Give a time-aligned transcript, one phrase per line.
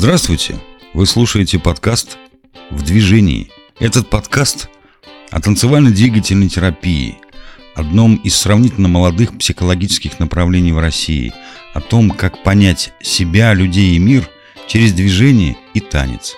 [0.00, 0.60] Здравствуйте!
[0.94, 2.18] Вы слушаете подкаст
[2.70, 3.50] «В движении».
[3.80, 4.70] Этот подкаст
[5.32, 7.18] о танцевально-двигательной терапии,
[7.74, 11.34] одном из сравнительно молодых психологических направлений в России,
[11.74, 14.30] о том, как понять себя, людей и мир
[14.68, 16.36] через движение и танец.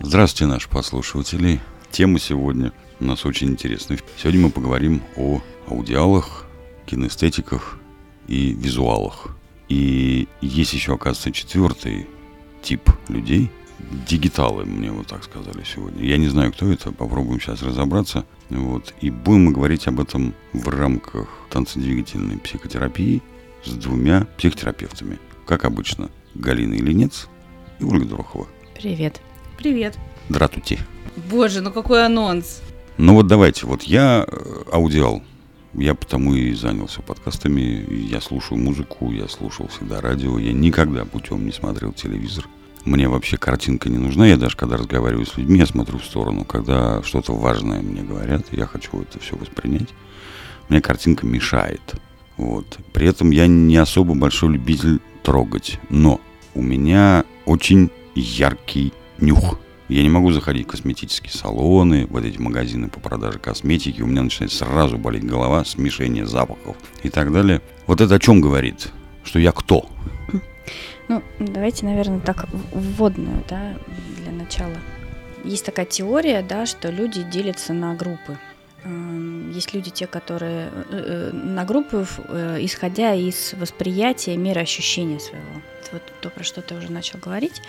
[0.00, 1.60] Здравствуйте, наши послушатели.
[1.92, 4.00] Тема сегодня у нас очень интересная.
[4.20, 6.46] Сегодня мы поговорим о аудиалах,
[6.84, 7.78] кинестетиках
[8.26, 9.35] и визуалах.
[9.68, 12.06] И есть еще, оказывается, четвертый
[12.62, 13.50] тип людей.
[14.08, 16.04] Дигиталы, мне вот так сказали сегодня.
[16.04, 18.24] Я не знаю, кто это, попробуем сейчас разобраться.
[18.48, 18.94] Вот.
[19.00, 23.22] И будем мы говорить об этом в рамках танцедвигательной психотерапии
[23.64, 25.18] с двумя психотерапевтами.
[25.46, 27.28] Как обычно, Галина Ильинец
[27.80, 28.48] и Ольга Дорохова.
[28.74, 29.20] Привет.
[29.58, 29.98] Привет.
[30.28, 30.78] Дратути.
[31.30, 32.62] Боже, ну какой анонс.
[32.98, 35.22] Ну вот давайте, вот я э, аудиал,
[35.78, 37.86] я потому и занялся подкастами.
[37.90, 40.38] Я слушаю музыку, я слушал всегда радио.
[40.38, 42.46] Я никогда путем не смотрел телевизор.
[42.84, 44.26] Мне вообще картинка не нужна.
[44.26, 46.44] Я даже когда разговариваю с людьми, я смотрю в сторону.
[46.44, 49.88] Когда что-то важное мне говорят, я хочу это все воспринять.
[50.68, 51.82] Мне картинка мешает.
[52.36, 52.78] Вот.
[52.92, 55.78] При этом я не особо большой любитель трогать.
[55.90, 56.20] Но
[56.54, 59.58] у меня очень яркий нюх.
[59.88, 64.02] Я не могу заходить в косметические салоны, вот эти магазины по продаже косметики.
[64.02, 67.62] У меня начинает сразу болеть голова, смешение запахов и так далее.
[67.86, 68.88] Вот это о чем говорит?
[69.22, 69.88] Что я кто?
[71.08, 73.78] Ну, давайте, наверное, так вводную, да,
[74.16, 74.74] для начала.
[75.44, 78.36] Есть такая теория, да, что люди делятся на группы.
[78.82, 85.20] Эм, есть люди, те, которые э, э, на группы, э, исходя из восприятия мира ощущения
[85.20, 85.62] своего.
[85.92, 87.62] Вот то, про что ты уже начал говорить.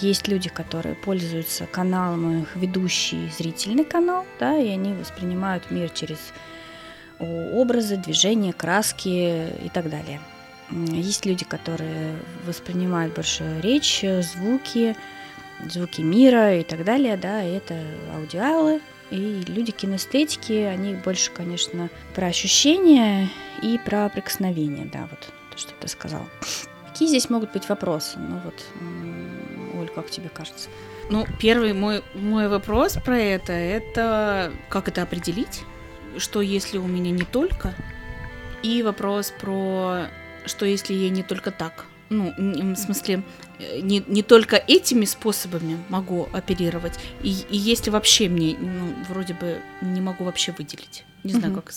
[0.00, 6.18] Есть люди, которые пользуются каналом, их ведущий зрительный канал, да, и они воспринимают мир через
[7.18, 9.08] образы, движения, краски
[9.64, 10.20] и так далее.
[10.70, 12.16] Есть люди, которые
[12.46, 14.96] воспринимают больше речь, звуки,
[15.66, 17.74] звуки мира и так далее, да, и это
[18.14, 23.28] аудиалы, и люди кинестетики, они больше, конечно, про ощущения
[23.62, 26.26] и про прикосновение, да, вот то, что ты сказал.
[26.92, 28.18] Какие здесь могут быть вопросы?
[28.18, 28.54] Ну вот,
[29.80, 30.68] Оль, как тебе кажется?
[31.08, 35.62] Ну, первый мой, мой вопрос про это, это как это определить?
[36.18, 37.74] Что если у меня не только?
[38.62, 40.02] И вопрос про
[40.44, 41.86] что если я не только так?
[42.12, 43.22] Ну, в смысле,
[43.58, 49.34] э, не, не только этими способами могу оперировать, и, и если вообще мне, ну, вроде
[49.34, 51.04] бы не могу вообще выделить.
[51.24, 51.72] Не знаю, как.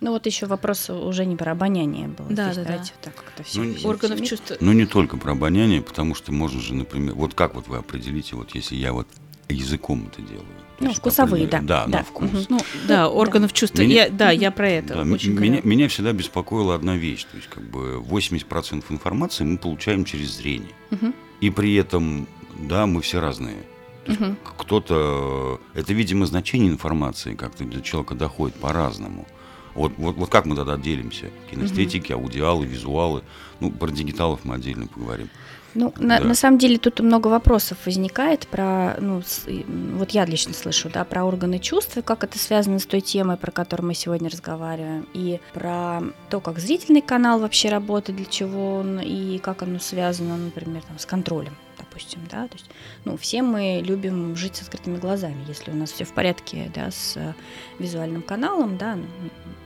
[0.00, 2.26] Ну вот еще вопрос уже не про обоняние был.
[2.28, 3.10] Да, Здесь да, давайте да.
[3.10, 3.62] так как-то все.
[3.62, 4.52] Ну, органов чувств.
[4.60, 8.34] Ну не только про обоняние, потому что можно же, например, вот как вот вы определите,
[8.34, 9.06] вот если я вот
[9.48, 10.46] языком это делаю.
[10.80, 11.60] Ну, вкусовые, да.
[11.60, 12.30] Да, да, на вкус.
[12.30, 12.44] Угу.
[12.48, 13.78] Ну, да, органов чувств.
[13.78, 14.94] Меня, я, да, я про это.
[14.94, 17.24] Да, очень меня, меня всегда беспокоила одна вещь.
[17.24, 20.72] То есть, как бы 80% информации мы получаем через зрение.
[20.90, 21.12] Угу.
[21.40, 23.64] И при этом, да, мы все разные.
[24.06, 24.36] Угу.
[24.58, 25.60] Кто-то...
[25.74, 29.26] Это, видимо, значение информации как-то до человека доходит по-разному.
[29.74, 31.26] Вот, вот, вот как мы тогда делимся?
[31.50, 32.22] Кинестетики, угу.
[32.22, 33.22] аудиалы, визуалы.
[33.60, 35.28] Ну, про дигиталов мы отдельно поговорим.
[35.74, 36.04] Ну, да.
[36.04, 39.46] на, на самом деле тут много вопросов возникает про, ну, с,
[39.94, 43.50] вот я лично слышу, да, про органы чувств, как это связано с той темой, про
[43.50, 49.00] которую мы сегодня разговариваем, и про то, как зрительный канал вообще работает, для чего он,
[49.00, 51.54] и как оно связано, например, там, с контролем
[51.98, 52.70] допустим, да, то есть,
[53.04, 56.90] ну, все мы любим жить с открытыми глазами, если у нас все в порядке, да,
[56.90, 57.34] с э,
[57.78, 58.96] визуальным каналом, да,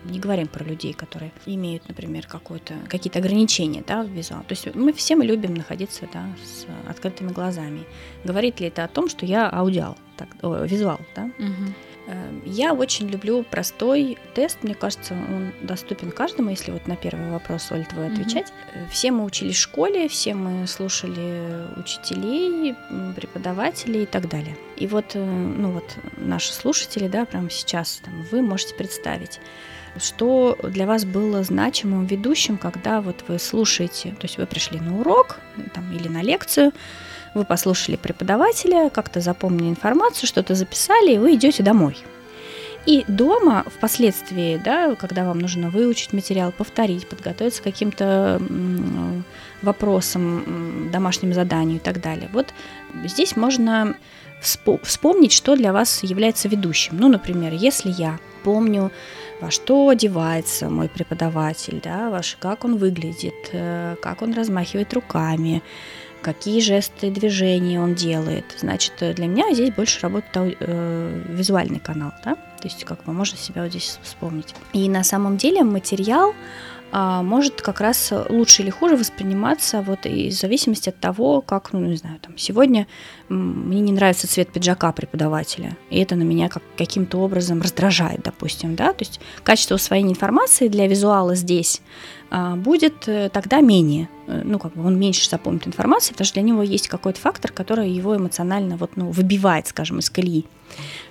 [0.04, 4.43] не говорим про людей, которые имеют, например, какое-то, какие-то ограничения, да, в визуал.
[4.43, 7.84] То есть мы все мы любим находиться, да, с открытыми глазами.
[8.25, 11.31] Говорит ли это о том, что я аудиал, так, о, визуал, да?
[11.38, 11.75] Угу.
[12.07, 17.31] Эм, я очень люблю простой тест, мне кажется, он доступен каждому, если вот на первый
[17.31, 18.49] вопрос, Оль, твой отвечать.
[18.49, 18.89] Mm-hmm.
[18.91, 22.75] Все мы учились в школе, все мы слушали учителей,
[23.15, 24.57] преподавателей и так далее.
[24.77, 25.85] И вот, э, ну вот
[26.17, 29.39] наши слушатели, да, прямо сейчас там, вы можете представить,
[29.97, 34.99] что для вас было значимым ведущим, когда вот вы слушаете, то есть вы пришли на
[34.99, 35.38] урок
[35.75, 36.73] там, или на лекцию,
[37.34, 41.96] вы послушали преподавателя, как-то запомнили информацию, что-то записали, и вы идете домой.
[42.84, 48.40] И дома впоследствии, да, когда вам нужно выучить материал, повторить, подготовиться к каким-то
[49.62, 52.29] вопросам, домашним заданию и так далее.
[52.32, 52.52] Вот
[53.05, 53.94] здесь можно
[54.40, 56.96] вспомнить, что для вас является ведущим.
[56.99, 58.90] Ну, например, если я помню,
[59.40, 65.62] во что одевается мой преподаватель, да, ваш, как он выглядит, э, как он размахивает руками,
[66.23, 68.45] какие жесты, движения он делает.
[68.59, 73.37] Значит, для меня здесь больше работает э, визуальный канал, да, то есть как бы можно
[73.37, 74.55] себя вот здесь вспомнить.
[74.73, 76.35] И на самом деле материал
[76.95, 81.73] а, может как раз лучше или хуже восприниматься вот и в зависимости от того, как,
[81.73, 82.87] ну, не знаю, там, сегодня
[83.29, 88.75] мне не нравится цвет пиджака преподавателя, и это на меня как, каким-то образом раздражает, допустим,
[88.75, 91.81] да, то есть качество усвоения информации для визуала здесь
[92.35, 96.35] а, будет э, тогда менее, э, ну, как бы он меньше запомнит информации, потому что
[96.35, 100.47] для него есть какой-то фактор, который его эмоционально вот, ну, выбивает, скажем, из колеи.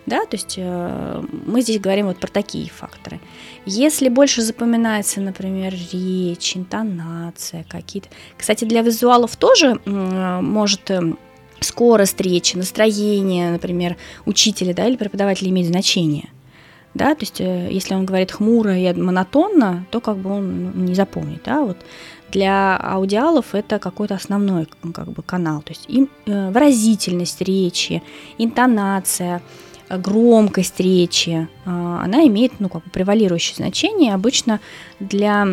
[0.07, 3.19] Да, то есть э, мы здесь говорим вот про такие факторы.
[3.67, 8.09] Если больше запоминается, например, речь, интонация какие-то.
[8.35, 11.19] Кстати, для визуалов тоже может эм,
[11.61, 16.29] скорость речи, настроение, например, учителя да, или преподавателя иметь значение.
[16.93, 20.83] Да, то есть э, если он говорит хмуро и монотонно, то как бы он ну,
[20.83, 21.41] не запомнит.
[21.45, 21.77] Да, вот
[22.31, 25.61] для аудиалов это какой-то основной как бы, канал.
[25.61, 28.03] То есть им, э, выразительность речи,
[28.37, 29.41] интонация,
[29.97, 34.13] громкость речи, а, она имеет ну, как бы превалирующее значение.
[34.13, 34.59] Обычно
[34.99, 35.47] для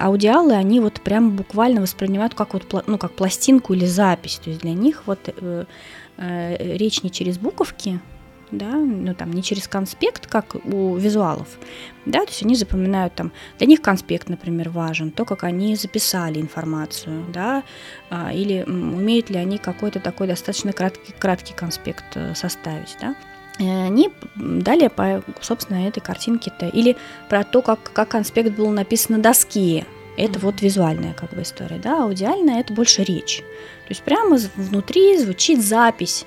[0.00, 4.40] аудиалы они вот прям буквально воспринимают как, вот, ну, как пластинку или запись.
[4.42, 5.64] То есть для них вот э,
[6.16, 8.00] э, речь не через буковки,
[8.50, 11.48] да, ну там не через конспект, как у визуалов,
[12.04, 16.40] да, то есть они запоминают там, для них конспект, например, важен, то, как они записали
[16.40, 17.64] информацию, да,
[18.10, 23.14] а, или умеют ли они какой-то такой достаточно краткий, краткий конспект э, составить, да.
[23.58, 26.96] Э, они далее по, собственно, этой картинке-то, или
[27.28, 29.86] про то, как, как конспект был написан на доске,
[30.16, 33.38] это вот визуальная как бы история, да, аудиальная это больше речь.
[33.38, 36.26] То есть прямо внутри звучит запись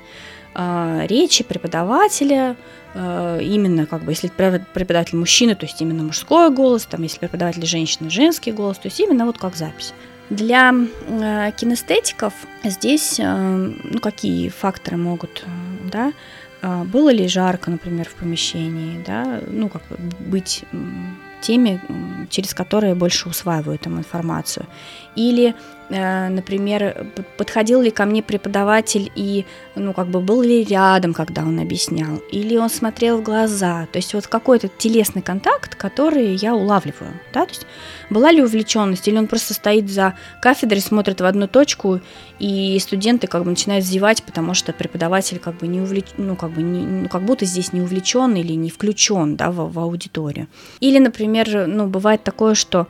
[0.55, 2.55] э, речи преподавателя,
[2.93, 7.65] э, именно как бы, если преподаватель мужчина, то есть именно мужской голос, там, если преподаватель
[7.65, 9.93] женщина, женский голос, то есть именно вот как запись.
[10.29, 12.33] Для э, кинестетиков
[12.63, 13.35] здесь, э,
[13.83, 16.13] ну, какие факторы могут, э, да,
[16.61, 19.97] было ли жарко, например, в помещении, да, ну, как бы
[20.27, 20.63] быть
[21.41, 21.81] теми,
[22.29, 24.65] через которые больше усваивают там информацию.
[25.15, 25.55] Или
[25.89, 27.07] например,
[27.37, 29.45] подходил ли ко мне преподаватель и,
[29.75, 33.97] ну, как бы был ли рядом, когда он объяснял, или он смотрел в глаза, то
[33.97, 37.65] есть вот какой-то телесный контакт, который я улавливаю, да, то есть
[38.09, 42.01] была ли увлеченность, или он просто стоит за кафедрой, смотрит в одну точку,
[42.39, 46.05] и студенты как бы начинают зевать, потому что преподаватель как бы не увлеч...
[46.17, 46.85] ну, как бы не...
[46.85, 50.47] ну, как будто здесь не увлечен или не включен, да, в, в аудиторию.
[50.79, 52.87] Или, например, ну, бывает такое, что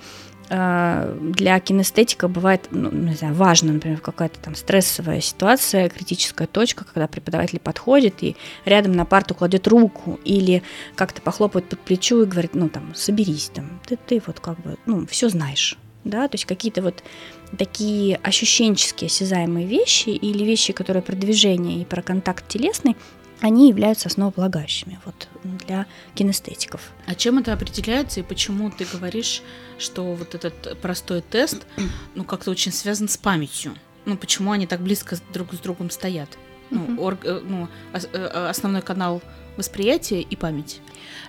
[0.49, 7.07] для кинестетика бывает, ну, не знаю, важно, например, какая-то там стрессовая ситуация, критическая точка, когда
[7.07, 8.35] преподаватель подходит и
[8.65, 10.63] рядом на парту кладет руку или
[10.95, 14.77] как-то похлопает под плечо и говорит, ну там, соберись, там, ты, ты вот как бы,
[14.87, 17.03] ну, все знаешь, да, то есть какие-то вот
[17.57, 22.95] такие ощущенческие осязаемые вещи или вещи, которые про движение и про контакт телесный,
[23.41, 26.91] они являются основополагающими вот, для кинестетиков.
[27.05, 29.41] А чем это определяется и почему ты говоришь,
[29.77, 31.65] что вот этот простой тест
[32.15, 33.75] ну, как-то очень связан с памятью?
[34.05, 36.37] Ну, почему они так близко друг с другом стоят?
[36.69, 39.21] Ну, орг, э, ну, э, основной канал
[39.57, 40.81] восприятия и память.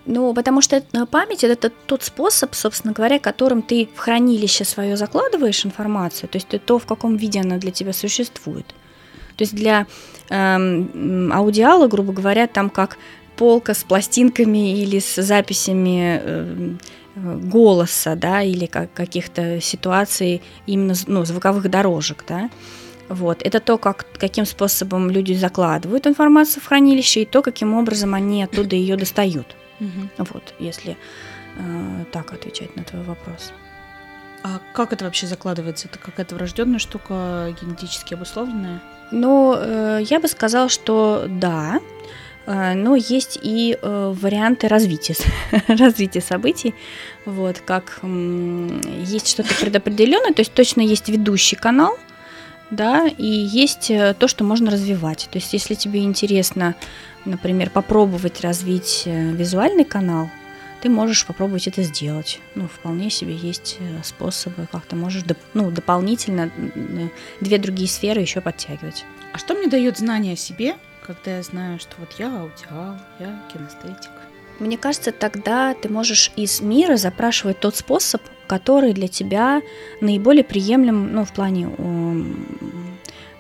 [0.07, 4.97] Ну, потому что э, память это тот способ, собственно говоря, которым ты в хранилище свое
[4.97, 8.67] закладываешь информацию, то есть то, в каком виде она для тебя существует.
[9.41, 9.87] То есть для
[10.29, 12.99] эм, аудиала, грубо говоря, там как
[13.37, 16.75] полка с пластинками или с записями э,
[17.17, 22.51] голоса, да, или как, каких-то ситуаций именно ну, звуковых дорожек, да.
[23.09, 23.41] Вот.
[23.43, 28.43] Это то, как, каким способом люди закладывают информацию в хранилище, и то, каким образом они
[28.43, 29.57] оттуда ее достают.
[30.19, 30.99] Вот, если
[31.57, 33.55] э, так отвечать на твой вопрос.
[34.43, 35.89] А как это вообще закладывается?
[35.89, 38.83] Это какая-то врожденная штука, генетически обусловленная?
[39.11, 41.81] Ну, э, я бы сказала, что да,
[42.47, 45.17] э, но есть и э, варианты развития,
[45.69, 46.75] развития событий,
[47.25, 51.99] вот, как есть что-то предопределенное, то есть точно есть ведущий канал,
[52.71, 53.89] да, и есть
[54.19, 55.29] то, что можно развивать.
[55.33, 56.77] То есть если тебе интересно,
[57.25, 60.31] например, попробовать развить визуальный канал,
[60.81, 62.41] ты можешь попробовать это сделать.
[62.55, 66.51] Ну, вполне себе есть э, способы, как ты можешь доп- ну, дополнительно
[67.41, 69.05] две другие сферы еще подтягивать.
[69.33, 73.43] А что мне дает знание о себе, когда я знаю, что вот я аудиал, я
[73.53, 74.11] кинестетик?
[74.59, 79.63] Мне кажется, тогда ты можешь из мира запрашивать тот способ, который для тебя
[80.01, 81.71] наиболее приемлем, ну, в плане,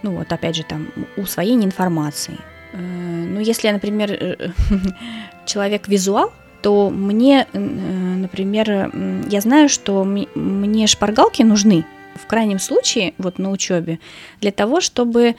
[0.02, 2.38] ну, вот опять же, там, усвоения информации.
[2.72, 4.50] Э, ну, если я, например, э,
[5.46, 6.32] человек визуал,
[6.62, 8.92] то мне, э, например,
[9.28, 13.98] я знаю, что мне шпаргалки нужны в крайнем случае, вот на учебе,
[14.40, 15.36] для того, чтобы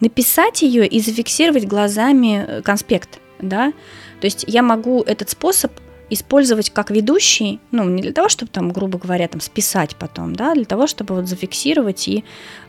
[0.00, 3.72] написать ее и зафиксировать глазами э, конспект, да,
[4.20, 5.72] то есть я могу этот способ
[6.10, 10.54] использовать как ведущий, ну, не для того, чтобы там, грубо говоря, там списать потом, да,
[10.54, 12.24] для того, чтобы вот зафиксировать и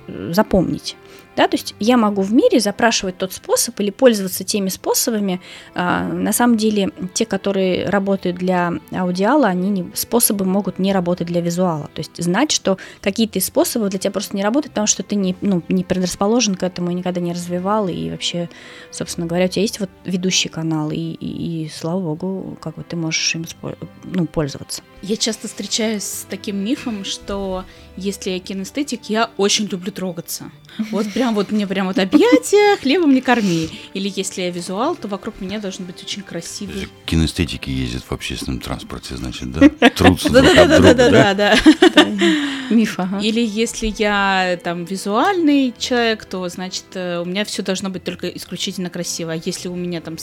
[0.08, 0.96] э, запомнить.
[1.36, 5.42] Да, то есть я могу в мире запрашивать тот способ или пользоваться теми способами.
[5.74, 11.28] А, на самом деле, те, которые работают для аудиала, они не, способы могут не работать
[11.28, 11.90] для визуала.
[11.94, 15.16] То есть знать, что какие-то из способов для тебя просто не работают, потому что ты
[15.16, 18.50] не, ну, не предрасположен к этому, никогда не развивал, и вообще,
[18.92, 22.84] собственно говоря, у тебя есть вот ведущий канал, и, и, и слава богу, как бы
[22.84, 23.46] ты можешь им
[24.04, 24.82] ну, пользоваться.
[25.08, 27.64] Я часто встречаюсь с таким мифом, что
[27.96, 30.50] если я кинестетик, я очень люблю трогаться.
[30.90, 33.70] Вот прям вот мне прям вот объятия, хлебом не корми.
[33.94, 36.88] Или если я визуал, то вокруг меня должен быть очень красивый.
[37.06, 39.90] Кинестетики ездят в общественном транспорте, значит, да?
[39.92, 41.12] Трутся друг от друга, да?
[41.12, 41.56] Да, да,
[42.72, 48.04] Миф, Или если я там визуальный человек, то, значит, э, у меня все должно быть
[48.04, 49.34] только исключительно красиво.
[49.34, 50.18] А если у меня там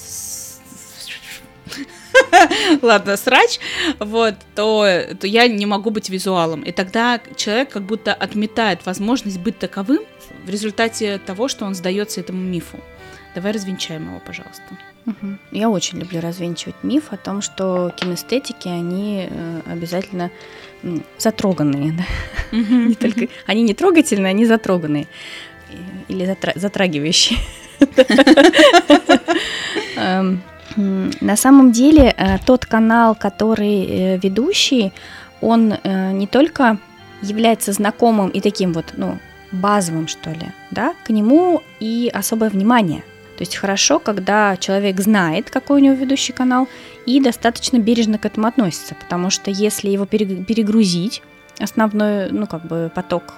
[2.82, 3.58] ладно, срач,
[3.98, 4.86] вот, то,
[5.18, 6.62] то я не могу быть визуалом.
[6.62, 10.00] И тогда человек как будто отметает возможность быть таковым
[10.44, 12.78] в результате того, что он сдается этому мифу.
[13.34, 14.64] Давай развенчаем его, пожалуйста.
[15.06, 15.38] Угу.
[15.50, 20.30] Я очень люблю развенчивать миф о том, что кинестетики, они э, обязательно
[21.18, 21.92] затроганные.
[21.92, 22.56] Да?
[22.56, 22.74] Угу.
[22.88, 25.08] не только, они не трогательные, они затроганные.
[26.08, 27.38] Или затра- затрагивающие.
[30.76, 34.92] На самом деле э, тот канал, который э, ведущий,
[35.40, 36.78] он э, не только
[37.22, 39.18] является знакомым и таким вот, ну,
[39.52, 43.00] базовым, что ли, да, к нему и особое внимание.
[43.36, 46.68] То есть хорошо, когда человек знает, какой у него ведущий канал,
[47.06, 51.22] и достаточно бережно к этому относится, потому что если его перегрузить,
[51.58, 53.34] основной, ну, как бы поток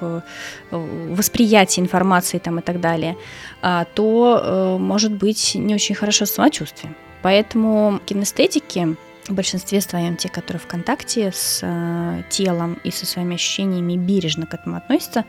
[0.70, 3.16] восприятия информации там и так далее,
[3.60, 6.94] а, то может быть не очень хорошо самочувствие.
[7.24, 13.36] Поэтому кинестетики в большинстве своем те, которые в контакте с э, телом и со своими
[13.36, 15.24] ощущениями бережно к этому относятся,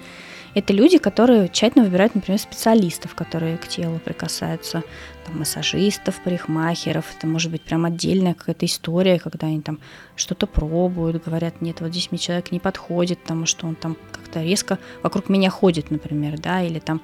[0.55, 4.83] это люди, которые тщательно выбирают, например, специалистов, которые к телу прикасаются,
[5.25, 9.79] там, массажистов, парикмахеров, это может быть прям отдельная какая-то история, когда они там
[10.17, 14.43] что-то пробуют, говорят, нет, вот здесь мне человек не подходит, потому что он там как-то
[14.43, 17.01] резко вокруг меня ходит, например, да, или там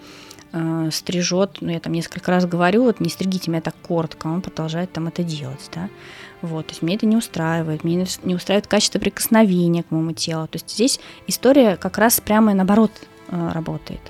[0.53, 4.41] э, стрижет, ну, я там несколько раз говорю, вот не стригите меня так коротко, он
[4.41, 5.89] продолжает там это делать, да.
[6.41, 10.47] Вот, то есть мне это не устраивает, мне не устраивает качество прикосновения к моему телу.
[10.47, 12.91] То есть здесь история как раз прямо наоборот
[13.27, 14.01] э, работает.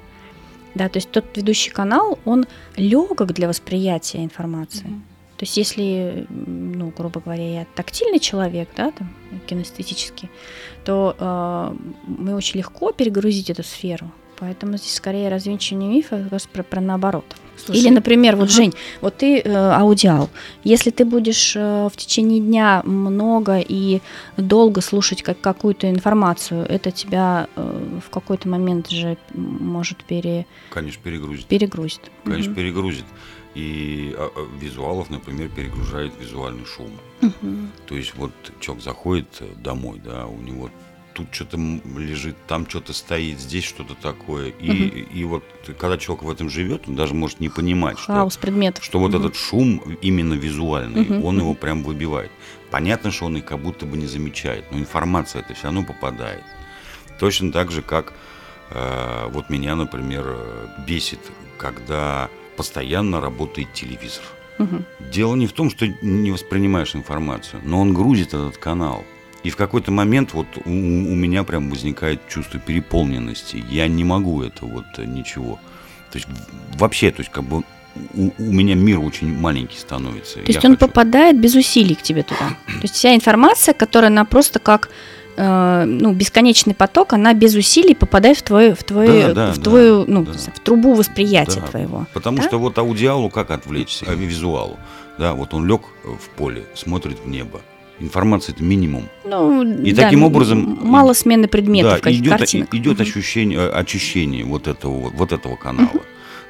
[0.74, 2.46] Да, то есть тот ведущий канал, он
[2.78, 4.86] легок для восприятия информации.
[4.86, 5.02] Mm-hmm.
[5.42, 9.12] То есть если, ну, грубо говоря, я тактильный человек, да, там,
[9.48, 10.30] кинестетический,
[10.86, 14.12] то э, мы очень легко перегрузить эту сферу.
[14.42, 17.26] Поэтому здесь скорее развенчивание мифа про, про наоборот.
[17.64, 18.54] Слушай, Или, например, вот, ага.
[18.54, 20.32] Жень, вот ты э, аудиал.
[20.64, 24.02] Если ты будешь э, в течение дня много и
[24.38, 30.48] долго слушать как, какую-то информацию, это тебя э, в какой-то момент же может пере...
[30.72, 31.46] Конечно, перегрузит.
[31.46, 32.12] Перегрузит.
[32.24, 32.60] Конечно, угу.
[32.60, 33.06] перегрузит.
[33.54, 36.90] И а, а, визуалов, например, перегружает визуальный шум.
[37.22, 37.58] Угу.
[37.86, 40.72] То есть вот человек заходит домой, да, у него
[41.14, 41.58] тут что-то
[41.98, 44.50] лежит, там что-то стоит, здесь что-то такое.
[44.50, 44.98] И, угу.
[45.14, 45.44] и вот
[45.78, 48.84] когда человек в этом живет, он даже может не понимать, Хаос что, предметов.
[48.84, 49.24] что вот угу.
[49.24, 51.28] этот шум именно визуальный, угу.
[51.28, 52.32] он его прям выбивает.
[52.70, 56.44] Понятно, что он их как будто бы не замечает, но информация это все равно попадает.
[57.20, 58.14] Точно так же, как
[58.70, 61.20] э, вот меня, например, э, бесит,
[61.58, 64.24] когда постоянно работает телевизор.
[64.60, 64.84] Угу.
[65.12, 69.04] Дело не в том, что не воспринимаешь информацию, но он грузит этот канал.
[69.44, 73.64] И в какой-то момент вот у, у меня прям возникает чувство переполненности.
[73.70, 75.60] Я не могу это вот э, ничего.
[76.12, 76.28] То есть
[76.78, 77.64] вообще, то есть как бы
[78.14, 80.36] у, у меня мир очень маленький становится.
[80.36, 80.88] То есть он хочу...
[80.88, 82.50] попадает без усилий к тебе туда.
[82.68, 84.90] То есть вся информация, которая она просто как
[85.38, 89.60] э, ну, бесконечный поток, она без усилий попадает в твою, в твою, да, да, в
[89.60, 90.34] твою, да, ну, да.
[90.34, 92.08] в трубу восприятия да, твоего.
[92.14, 92.44] Потому да?
[92.44, 94.78] что вот аудиалу как отвлечься, а визуалу,
[95.18, 97.62] да, вот он лег в поле, смотрит в небо,
[98.02, 99.08] информация это минимум.
[99.24, 102.74] Ну, и да, таким образом мало смены предметов, да, идет, картинок.
[102.74, 103.04] идет угу.
[103.04, 105.90] ощущение, э, очищение вот этого, вот этого канала.
[105.90, 106.02] Угу.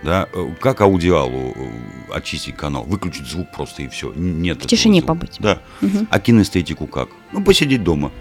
[0.04, 4.12] Да, э, как аудиалу э, очистить канал, выключить звук просто и все.
[4.16, 4.64] Нет.
[4.64, 5.14] В тишине звука.
[5.14, 5.36] побыть.
[5.40, 5.62] Да.
[5.82, 6.08] Угу.
[6.10, 7.10] А кинестетику как?
[7.32, 8.12] Ну, посидеть дома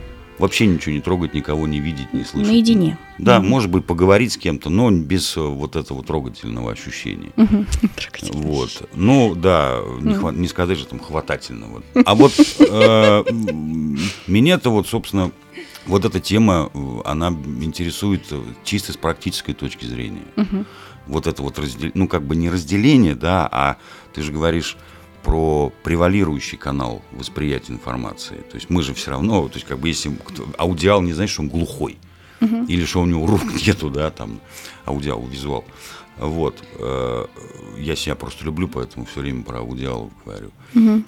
[0.41, 2.51] вообще ничего не трогать, никого не видеть, не слышать.
[2.51, 2.99] Наедине.
[3.19, 3.47] Да, угу.
[3.47, 7.31] может быть, поговорить с кем-то, но без э, вот этого трогательного ощущения.
[7.37, 7.67] Угу.
[8.33, 8.89] Вот.
[8.95, 11.83] Ну, да, не, хват, не сказать же там хватательного.
[12.05, 13.25] А вот э,
[14.27, 15.31] меня-то вот, собственно,
[15.87, 16.71] вот эта тема,
[17.05, 18.23] она интересует
[18.65, 20.23] чисто с практической точки зрения.
[21.07, 23.79] Вот это вот разделение, ну, как бы не разделение, да, а
[24.13, 24.77] ты же говоришь,
[25.23, 28.37] про превалирующий канал восприятия информации.
[28.51, 30.13] То есть мы же все равно, то есть как бы если
[30.59, 31.99] аудиал не значит, что он глухой,
[32.41, 32.65] угу.
[32.67, 34.41] или что у него рук нету, да, там
[34.85, 35.65] аудиал, визуал.
[36.19, 36.63] Вот.
[36.79, 37.27] Э,
[37.79, 40.51] я себя просто люблю, поэтому все время про аудиалов говорю.
[40.75, 41.05] Угу.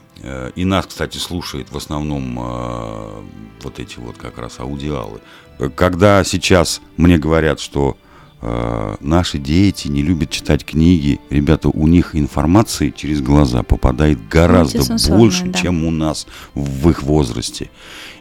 [0.55, 3.23] И нас, кстати, слушает в основном э,
[3.63, 5.21] вот эти вот как раз аудиалы.
[5.77, 7.97] Когда сейчас мне говорят, что
[8.43, 14.83] наши дети не любят читать книги, ребята, у них информации через глаза попадает гораздо
[15.15, 15.59] больше, да.
[15.59, 17.71] чем у нас в их возрасте.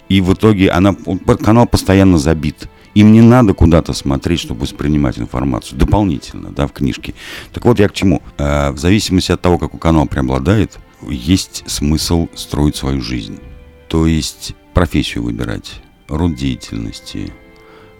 [0.09, 0.93] И в итоге она,
[1.41, 2.67] канал постоянно забит.
[2.93, 7.13] Им не надо куда-то смотреть, чтобы воспринимать информацию дополнительно, да, в книжке.
[7.53, 8.21] Так вот я к чему.
[8.37, 10.77] Э, в зависимости от того, какой канал преобладает,
[11.09, 13.39] есть смысл строить свою жизнь.
[13.87, 17.31] То есть профессию выбирать, род деятельности,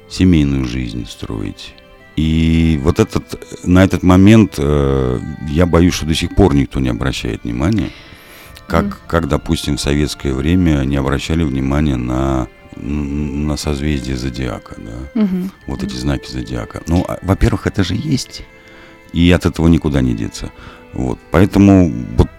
[0.10, 1.74] семейную жизнь строить.
[2.22, 6.90] И вот этот, на этот момент э, я боюсь, что до сих пор никто не
[6.90, 7.90] обращает внимания,
[8.68, 8.94] как, mm.
[9.08, 12.48] как допустим, в советское время не обращали внимания на
[12.78, 15.50] на созвездие зодиака, да, угу.
[15.68, 16.82] вот эти знаки зодиака.
[16.88, 18.44] Ну, а, во-первых, это же есть,
[19.12, 20.52] и от этого никуда не деться.
[20.94, 22.30] Вот, поэтому вот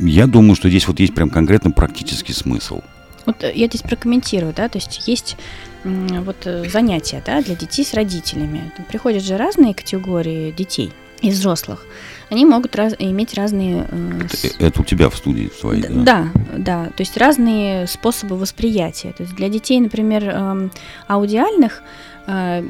[0.00, 2.82] я думаю, что здесь вот есть прям конкретно практический смысл.
[3.28, 5.36] Вот э, я здесь прокомментирую, да, то есть есть
[5.84, 8.72] вот э, занятия, да, для детей с родителями.
[8.76, 11.86] Там приходят же разные категории детей и взрослых
[12.30, 13.86] они могут раз, иметь разные...
[13.90, 16.02] Э, это, это у тебя в студии своей, да?
[16.02, 19.12] Да, да, то есть разные способы восприятия.
[19.12, 20.68] То есть для детей, например, э,
[21.06, 21.82] аудиальных,
[22.26, 22.62] э,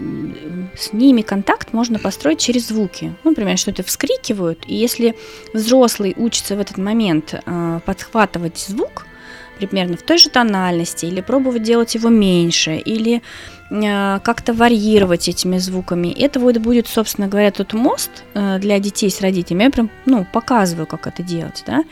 [0.76, 3.14] с ними контакт можно построить через звуки.
[3.24, 5.16] Ну, например, что-то вскрикивают, и если
[5.52, 9.06] взрослый учится в этот момент э, подхватывать звук,
[9.66, 13.22] примерно в той же тональности, или пробовать делать его меньше, или
[13.70, 16.08] э, как-то варьировать этими звуками.
[16.08, 19.64] Это вот будет, собственно говоря, тот мост э, для детей с родителями.
[19.64, 21.84] Я прям ну, показываю, как это делать, да.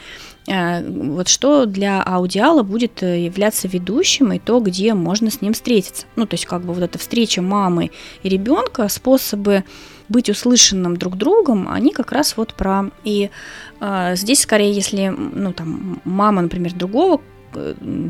[0.46, 6.06] Э, вот что для аудиала будет являться ведущим и то, где можно с ним встретиться.
[6.16, 7.90] Ну, то есть как бы вот эта встреча мамы
[8.22, 9.64] и ребенка, способы
[10.08, 12.90] быть услышанным друг другом, они как раз вот про...
[13.04, 13.30] И
[13.80, 17.20] э, здесь скорее, если, ну, там, мама, например, другого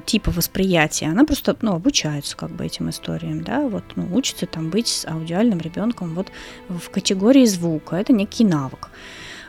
[0.07, 4.71] типа восприятия, она просто, ну, обучается как бы этим историям, да, вот, ну, учится там
[4.71, 6.29] быть с аудиальным ребенком вот
[6.69, 8.89] в категории звука, это некий навык.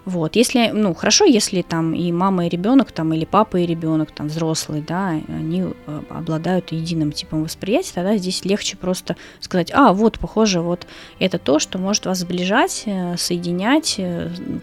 [0.07, 4.11] Вот, если, ну, хорошо, если там и мама, и ребенок, там, или папа и ребенок,
[4.11, 9.91] там, взрослый, да, они э, обладают единым типом восприятия, тогда здесь легче просто сказать, а,
[9.91, 10.87] вот, похоже, вот
[11.19, 13.99] это то, что может вас сближать, э, соединять,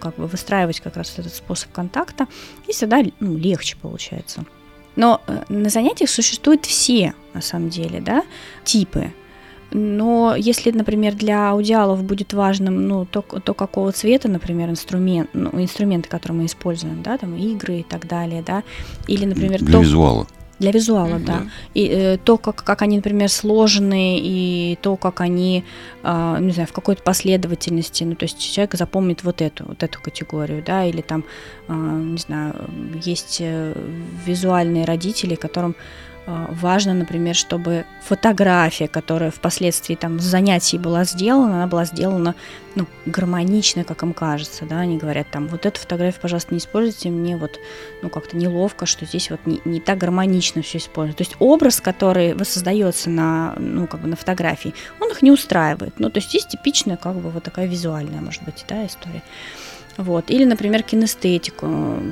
[0.00, 2.26] как бы выстраивать как раз этот способ контакта,
[2.66, 4.46] и тогда, ну, легче получается.
[4.96, 8.22] Но э, на занятиях существуют все, на самом деле, да,
[8.64, 9.12] типы.
[9.72, 15.50] Но если, например, для аудиалов будет важным, ну, то, то какого цвета, например, инструмент, ну,
[15.60, 18.62] инструменты, которые мы используем, да, там игры и так далее, да,
[19.08, 20.28] или, например, для то, визуала.
[20.58, 21.24] Для визуала, mm-hmm.
[21.24, 21.42] да.
[21.74, 25.64] И э, то, как, как они, например, сложены, и то, как они,
[26.02, 30.00] э, не знаю, в какой-то последовательности, ну, то есть человек запомнит вот эту, вот эту
[30.00, 31.24] категорию, да, или там,
[31.68, 32.54] э, не знаю,
[33.02, 33.74] есть э,
[34.26, 35.74] визуальные родители, которым
[36.26, 42.34] важно, например, чтобы фотография, которая впоследствии там с занятий была сделана, она была сделана
[42.74, 47.10] ну, гармонично, как им кажется, да, они говорят там, вот эту фотографию, пожалуйста, не используйте,
[47.10, 47.60] мне вот,
[48.02, 51.18] ну, как-то неловко, что здесь вот не, не так гармонично все используют.
[51.18, 55.94] То есть образ, который воссоздается на, ну, как бы на фотографии, он их не устраивает.
[55.98, 59.22] Ну, то есть есть типичная, как бы, вот такая визуальная, может быть, да, история.
[59.96, 60.30] Вот.
[60.30, 61.66] Или, например, кинестетику.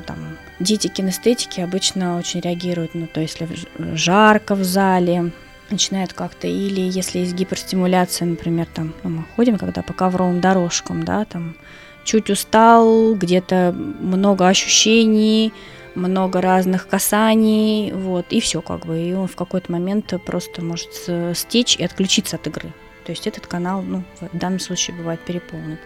[0.07, 5.31] Там, дети кинестетики обычно очень реагируют, ну, то есть если жарко в зале,
[5.69, 11.03] начинают как-то, или если есть гиперстимуляция, например, там, ну, мы ходим, когда по ковровым дорожкам,
[11.03, 11.55] да, там,
[12.03, 15.51] чуть устал, где-то много ощущений,
[15.95, 20.89] много разных касаний, вот, и все как бы, и он в какой-то момент просто может
[21.35, 22.73] стечь и отключиться от игры.
[23.05, 25.77] То есть этот канал, ну, в данном случае бывает переполнен.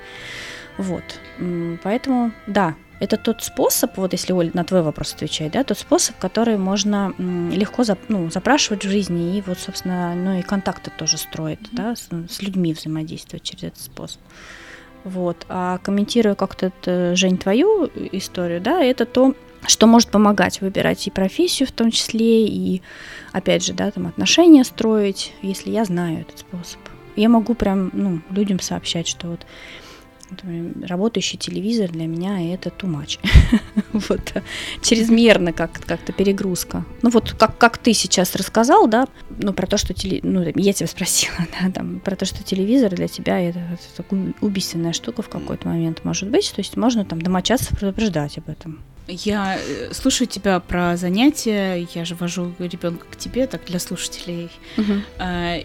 [0.77, 1.19] Вот.
[1.83, 6.17] Поэтому, да, это тот способ, вот если Оля на твой вопрос отвечать, да, тот способ,
[6.17, 11.17] который можно легко зап, ну, запрашивать в жизни и вот, собственно, ну и контакты тоже
[11.17, 11.69] строить, mm-hmm.
[11.73, 14.21] да, с, с людьми взаимодействовать через этот способ.
[15.03, 15.45] Вот.
[15.47, 19.35] А комментируя как-то, это, Жень, твою историю, да, это то,
[19.67, 22.81] что может помогать выбирать и профессию в том числе, и,
[23.31, 26.79] опять же, да, там отношения строить, если я знаю этот способ.
[27.15, 29.45] Я могу прям, ну, людям сообщать, что вот
[30.83, 33.19] работающий телевизор для меня это too much.
[33.93, 34.33] вот,
[34.81, 36.85] чрезмерно как- как-то перегрузка.
[37.01, 40.19] Ну вот как, как ты сейчас рассказал, да, ну про то, что теле...
[40.23, 43.59] ну, я тебя спросила, да, там, про то, что телевизор для тебя это,
[43.97, 44.05] это
[44.41, 48.79] убийственная штука в какой-то момент может быть, то есть можно там домочадцев предупреждать об этом.
[49.07, 54.49] Я э, слушаю тебя про занятия, я же вожу ребенка к тебе, так для слушателей,
[54.77, 54.93] угу.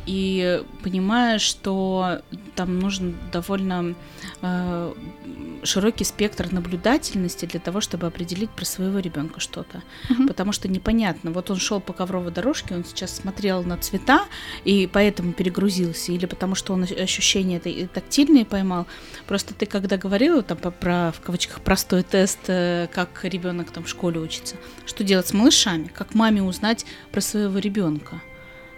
[0.07, 2.21] и понимаю, что
[2.55, 3.95] там нужен довольно
[4.43, 4.52] э,
[5.65, 9.83] широкий спектр наблюдательности для того, чтобы определить про своего ребенка что-то.
[10.11, 10.27] Угу.
[10.27, 14.25] Потому что непонятно, вот он шел по ковровой дорожке, он сейчас смотрел на цвета
[14.65, 18.87] и поэтому перегрузился, или потому что он ощущения тактильные поймал.
[19.27, 23.89] Просто ты когда говорила там про в кавычках простой тест, э, как ребенок там в
[23.89, 28.21] школе учится, что делать с малышами, как маме узнать про своего ребенка?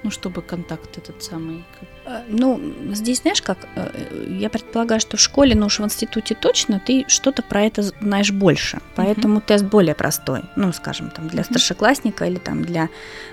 [0.05, 1.65] Ну, чтобы контакт этот самый.
[2.05, 2.61] Э, ну,
[2.93, 7.05] здесь, знаешь, как, э, я предполагаю, что в школе, ну уж в институте точно, ты
[7.09, 9.47] что-то про это знаешь больше, поэтому uh-huh.
[9.47, 11.51] тест более простой, ну, скажем, там, для uh-huh.
[11.51, 12.89] старшеклассника или там для,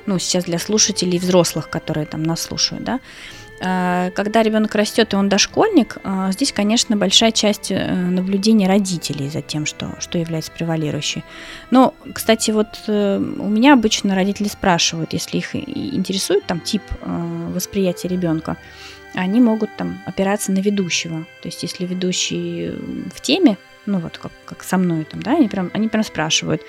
[0.05, 5.15] ну, сейчас для слушателей взрослых, которые там нас слушают, да, Э, когда ребенок растет и
[5.15, 10.51] он дошкольник, э, здесь, конечно, большая часть э, наблюдения родителей за тем, что, что является
[10.51, 11.23] превалирующей.
[11.69, 12.91] Но, кстати, вот у
[13.49, 18.57] меня обычно родители спрашивают, если их интересует там тип восприятия ребенка,
[19.13, 21.25] они могут там опираться на ведущего.
[21.41, 22.71] То есть, если ведущий
[23.13, 26.61] в теме, ну вот как, как со мной там, да, они прям, они прям спрашивают,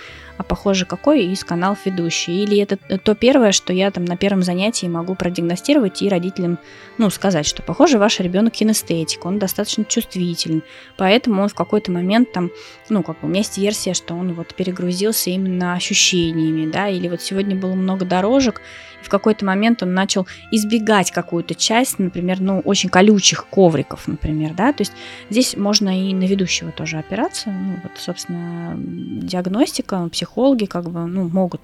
[0.43, 4.43] а похоже какой из каналов ведущий, или это то первое, что я там на первом
[4.43, 6.59] занятии могу продиагностировать и родителям,
[6.99, 10.65] ну, сказать, что похоже ваш ребенок кинестетик, он достаточно чувствителен,
[10.97, 12.51] поэтому он в какой-то момент там,
[12.89, 17.23] ну, как у меня есть версия, что он вот перегрузился именно ощущениями, да, или вот
[17.23, 18.61] сегодня было много дорожек,
[19.01, 24.55] и в какой-то момент он начал избегать какую-то часть, например, ну, очень колючих ковриков, например,
[24.55, 24.93] да, то есть
[25.31, 31.29] здесь можно и на ведущего тоже опираться, ну, вот, собственно, диагностика, психологи как бы, ну,
[31.29, 31.61] могут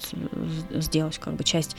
[0.75, 1.75] сделать как бы часть,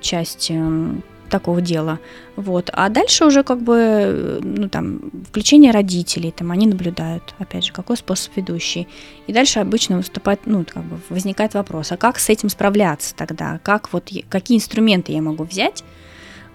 [0.00, 1.98] часть эм, такого дела.
[2.36, 2.70] Вот.
[2.72, 7.96] А дальше уже как бы, ну там, включение родителей, там они наблюдают, опять же, какой
[7.96, 8.88] способ ведущий.
[9.26, 13.58] И дальше обычно выступает, ну, как бы возникает вопрос, а как с этим справляться тогда?
[13.62, 15.82] Как вот, какие инструменты я могу взять?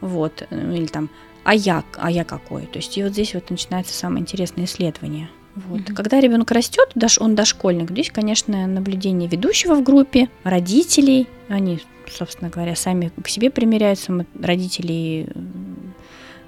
[0.01, 1.10] Вот, ну, или там,
[1.43, 2.67] а я, а я какой?
[2.67, 5.30] То есть и вот здесь вот начинается самое интересное исследование.
[5.56, 5.82] Вот.
[5.82, 5.94] Mm-hmm.
[5.94, 11.80] Когда ребенок растет, он дошкольник, здесь, конечно, наблюдение ведущего в группе, родителей, они
[12.12, 14.26] собственно говоря, сами к себе примеряются.
[14.40, 15.28] Родители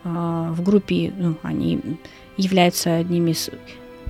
[0.04, 1.80] а, в группе, ну, они
[2.38, 3.50] являются одними из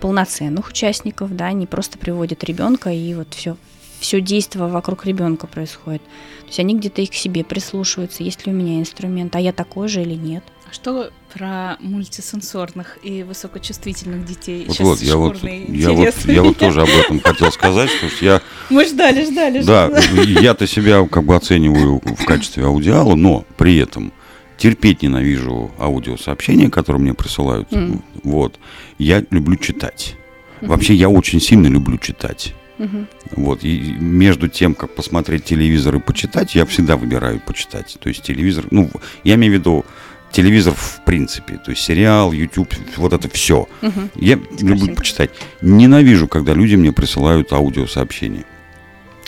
[0.02, 3.56] полноценных участников, да, они просто приводят ребенка, и вот все,
[4.00, 6.02] все действие вокруг ребенка происходит.
[6.42, 9.54] То есть они где-то их к себе прислушиваются, есть ли у меня инструмент, а я
[9.54, 10.44] такой же или нет.
[10.72, 14.66] Что про мультисенсорных и высокочувствительных детей?
[14.68, 18.26] Вот, вот, я вот, я вот, я вот тоже об этом хотел сказать, потому что
[18.26, 18.42] я...
[18.70, 19.64] Мы ждали, ждали.
[19.64, 19.90] Да,
[20.24, 24.14] я-то себя как бы оцениваю в качестве аудиала, но при этом
[24.58, 27.72] терпеть ненавижу аудиосообщения, которые мне присылают.
[27.72, 28.02] Mm.
[28.24, 28.60] Вот.
[28.98, 30.16] Я люблю читать.
[30.62, 30.68] Mm-hmm.
[30.68, 32.54] Вообще я очень сильно люблю читать.
[32.80, 33.06] Угу.
[33.38, 37.98] Вот, и между тем, как посмотреть телевизор и почитать, я всегда выбираю почитать.
[38.00, 38.90] То есть телевизор, ну,
[39.24, 39.86] я имею в виду
[40.34, 43.68] телевизор в принципе, то есть сериал, YouTube, вот это все.
[43.82, 44.10] Угу.
[44.16, 44.70] Я Спасибо.
[44.70, 45.30] люблю почитать.
[45.62, 48.44] Ненавижу, когда люди мне присылают аудиосообщения.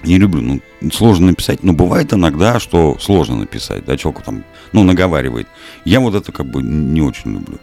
[0.04, 4.84] Не люблю, ну, сложно написать, но бывает иногда, что сложно написать, да, человек там, ну,
[4.84, 5.48] наговаривает.
[5.86, 7.60] Я вот это как бы не очень люблю.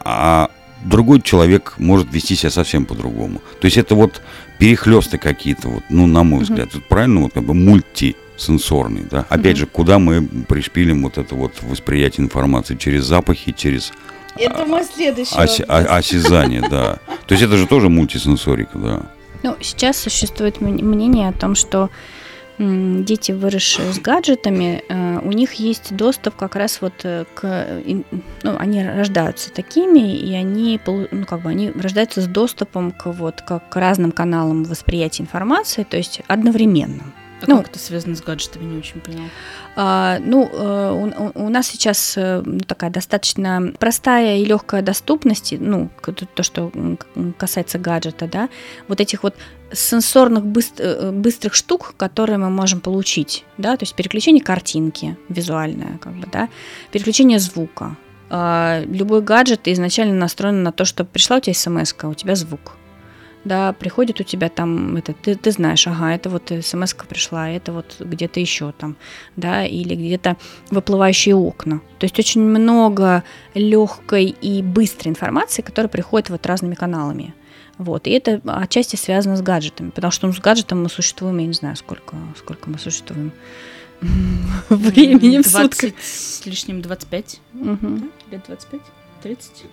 [0.00, 0.50] А
[0.84, 3.40] другой человек может вести себя совсем по-другому.
[3.60, 4.22] То есть это вот
[4.58, 6.82] перехлесты какие-то, вот, ну, на мой взгляд, uh-huh.
[6.88, 9.26] правильно, вот как бы мульти сенсорный, да.
[9.28, 9.60] Опять mm-hmm.
[9.60, 13.92] же, куда мы пришпилим вот это вот восприятие информации через запахи, через
[14.36, 16.98] это мой следующий оси, о, осязание, да.
[17.26, 19.02] То есть это же тоже мультисенсорика, да.
[19.42, 21.90] Ну, сейчас существует мнение о том, что
[22.58, 27.82] дети, выросшие с гаджетами, э, у них есть доступ как раз вот э, к...
[28.42, 33.40] Ну, они рождаются такими, и они, ну, как бы, они рождаются с доступом к, вот,
[33.42, 37.02] к, к разным каналам восприятия информации, то есть одновременно.
[37.42, 39.24] А ну, как это связано с гаджетами, не очень поняла.
[39.76, 45.54] А, ну, э, у, у нас сейчас э, ну, такая достаточно простая и легкая доступность,
[45.58, 45.90] ну,
[46.34, 46.70] то, что
[47.38, 48.48] касается гаджета, да,
[48.88, 49.34] вот этих вот
[49.72, 55.98] сенсорных быстр, э, быстрых штук, которые мы можем получить, да, то есть переключение картинки визуальное,
[55.98, 56.48] как бы, да,
[56.90, 57.96] переключение звука.
[58.30, 62.76] А, любой гаджет изначально настроен на то, что пришла у тебя смс у тебя звук
[63.44, 67.72] да, приходит у тебя там, это, ты, ты знаешь, ага, это вот смс пришла, это
[67.72, 68.96] вот где-то еще там,
[69.36, 70.36] да, или где-то
[70.70, 71.80] выплывающие окна.
[71.98, 73.24] То есть очень много
[73.54, 77.34] легкой и быстрой информации, которая приходит вот разными каналами.
[77.78, 81.46] Вот, и это отчасти связано с гаджетами, потому что ну, с гаджетом мы существуем, я
[81.46, 83.32] не знаю, сколько, сколько мы существуем
[84.68, 85.92] времени в сутках.
[86.00, 88.00] с лишним 25, угу.
[88.30, 88.80] лет 25,
[89.22, 89.64] 30.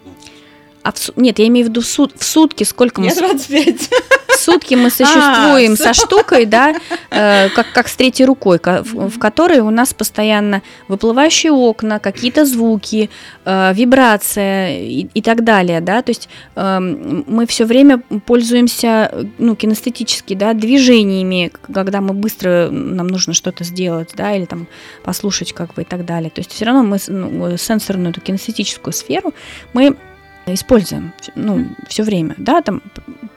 [0.83, 3.07] А в, нет, я имею в виду в, сут- в сутки, сколько мы...
[3.07, 3.89] Я с- 25.
[4.29, 6.73] В сутки мы существуем А, со штукой, да,
[7.09, 11.99] э, как, как с третьей рукой, ко- в, в которой у нас постоянно выплывающие окна,
[11.99, 13.09] какие-то звуки,
[13.43, 19.25] э, вибрация и, и так далее, да, то есть эм, мы все время пользуемся, э,
[19.37, 24.67] ну, кинестетически, да, движениями, когда мы быстро, нам нужно что-то сделать, да, или там
[25.03, 26.29] послушать как бы и так далее.
[26.29, 29.33] То есть все равно мы ну, сенсорную, эту кинестетическую сферу
[29.73, 29.97] мы
[30.45, 32.81] используем ну, все время, да, там,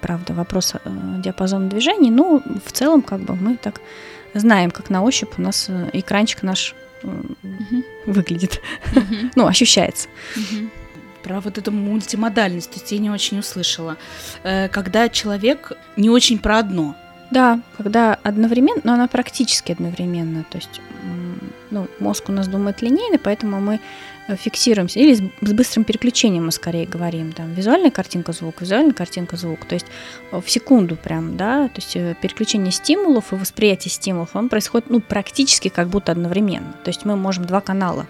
[0.00, 0.78] правда, вопрос э,
[1.18, 3.80] диапазона движений, но в целом как бы мы так
[4.34, 7.08] знаем, как на ощупь у нас э, экранчик наш э,
[8.06, 8.60] выглядит,
[9.34, 10.08] ну, ощущается.
[10.36, 10.70] Мгм.
[11.22, 13.96] Про вот эту мультимодальность, то есть я не очень услышала.
[14.42, 16.96] Когда человек не очень про одно.
[17.30, 20.80] Да, когда одновременно, но она практически одновременно, то есть
[21.70, 23.80] ну, мозг у нас думает линейно, поэтому мы
[24.28, 29.64] фиксируемся, или с, быстрым переключением мы скорее говорим, там, визуальная картинка, звук, визуальная картинка, звук,
[29.64, 29.86] то есть
[30.30, 34.90] э, в секунду прям, да, то есть э, переключение стимулов и восприятие стимулов, он происходит,
[34.90, 38.06] ну, практически как будто одновременно, то есть мы можем два канала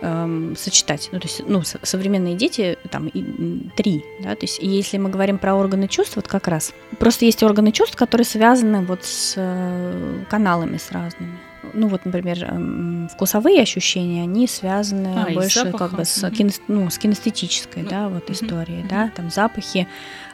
[0.00, 1.08] эм, сочетать.
[1.12, 5.10] Ну, то есть, ну, со- современные дети там и, три, да, то есть, если мы
[5.10, 9.34] говорим про органы чувств, вот как раз, просто есть органы чувств, которые связаны вот с
[9.36, 11.38] э, каналами с разными.
[11.74, 16.98] Ну, вот, например, вкусовые ощущения, они связаны А, больше как бы с, кинес- ну, с
[16.98, 18.88] кинестетической, Ну, да, вот мгм, историей, мгм.
[18.88, 19.88] да, там запахи.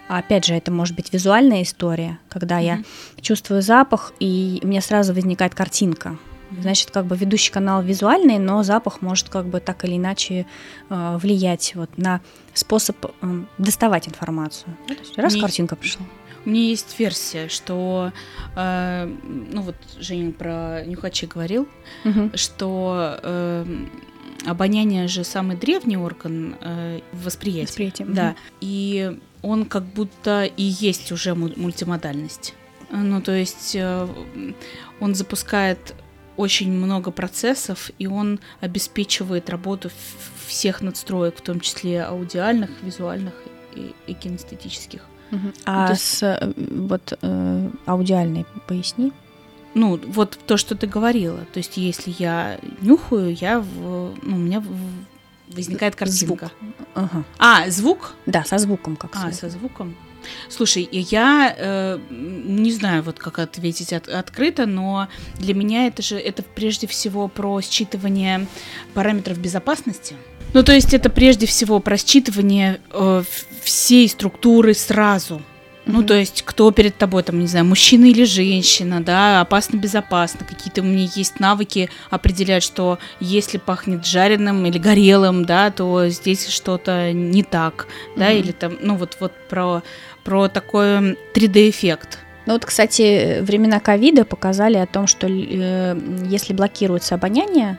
[0.08, 2.84] Опять же, это может быть визуальная история, когда я Мгм.
[3.22, 6.16] чувствую запах, и у меня сразу возникает картинка.
[6.60, 10.46] Значит, как бы ведущий канал визуальный, но запах может как бы так или иначе
[10.88, 12.20] э, влиять вот на
[12.52, 13.10] способ э,
[13.58, 14.76] доставать информацию.
[14.86, 16.04] То есть раз Не- картинка пришла.
[16.44, 18.12] У меня есть версия, что,
[18.56, 19.16] э,
[19.50, 21.68] ну вот Женя про нюхачи говорил,
[22.34, 23.66] что э,
[24.46, 27.68] обоняние же самый древний орган э, восприятия.
[27.68, 28.06] Восприятие.
[28.08, 28.36] Да.
[28.60, 32.54] И он как будто и есть уже му- мультимодальность.
[32.90, 34.08] Ну, то есть э,
[35.00, 35.94] он запускает
[36.36, 39.90] очень много процессов, и он обеспечивает работу
[40.46, 43.34] всех надстроек, в том числе аудиальных, визуальных
[43.74, 45.02] и, и кинестетических.
[45.30, 49.12] Ну, А есть- с э, вот э, аудиальной поясни.
[49.74, 51.38] Ну, вот то, что ты говорила.
[51.52, 56.50] То есть, если я нюхаю, я в, ну, у меня в- возникает картинка.
[56.94, 57.24] Ага.
[57.38, 58.14] А, звук?
[58.26, 59.96] Да, со звуком как А, со звуком.
[60.48, 65.08] Слушай, я э, не знаю, вот как ответить от- открыто, но
[65.38, 68.46] для меня это же это прежде всего про считывание
[68.94, 70.14] параметров безопасности.
[70.54, 73.22] Ну, то есть это прежде всего про считывание э,
[73.62, 75.42] всей структуры сразу.
[75.86, 76.06] Ну, Мгм.
[76.06, 80.46] то есть, кто перед тобой, там, не знаю, мужчина или женщина, да, опасно, безопасно.
[80.48, 86.48] Какие-то у меня есть навыки определять, что если пахнет жареным или горелым, да, то здесь
[86.48, 87.86] что-то не так,
[88.16, 88.36] да, Мгм.
[88.38, 89.82] или там, ну, вот, вот про,
[90.24, 92.18] про такой 3D-эффект.
[92.46, 97.78] Ну вот, кстати, времена ковида показали о том, что э, если блокируется обоняние,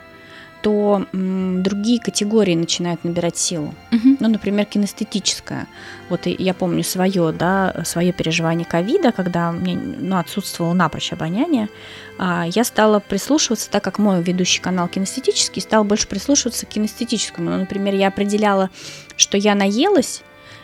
[0.65, 3.75] то м, другие категории начинают набирать силу.
[4.19, 5.67] Ну, например, кинестетическое.
[6.09, 11.69] Вот я помню свое, да, свое переживание ковида, когда у меня ну, отсутствовало напрочь обоняние.
[12.17, 17.51] А, я стала прислушиваться, так как мой ведущий канал кинестетический, стал больше прислушиваться к кинестетическому.
[17.51, 18.71] Ну, например, я определяла,
[19.17, 20.23] что я наелась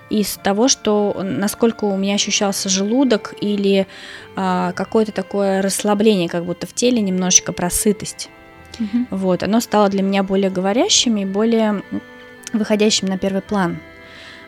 [0.10, 3.86] из того, что насколько у меня ощущался желудок или
[4.36, 8.32] а, какое-то такое расслабление, как будто в теле немножечко просытость.
[9.10, 11.84] Вот, оно стало для меня более говорящим и более
[12.54, 13.78] выходящим на первый план.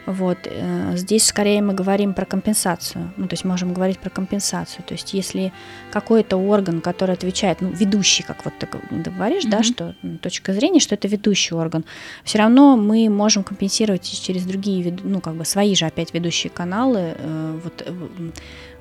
[0.05, 4.83] Вот, э, здесь скорее мы говорим про компенсацию, ну, то есть можем говорить про компенсацию,
[4.86, 5.53] то есть если
[5.91, 9.63] какой-то орган, который отвечает, ну, ведущий, как вот ты говоришь, да, Мгм.
[9.63, 11.86] что точка зрения, что это ведущий орган,
[12.25, 17.15] все равно мы можем компенсировать через другие, ну, как бы свои же опять ведущие каналы,
[17.17, 17.93] э, вот, э,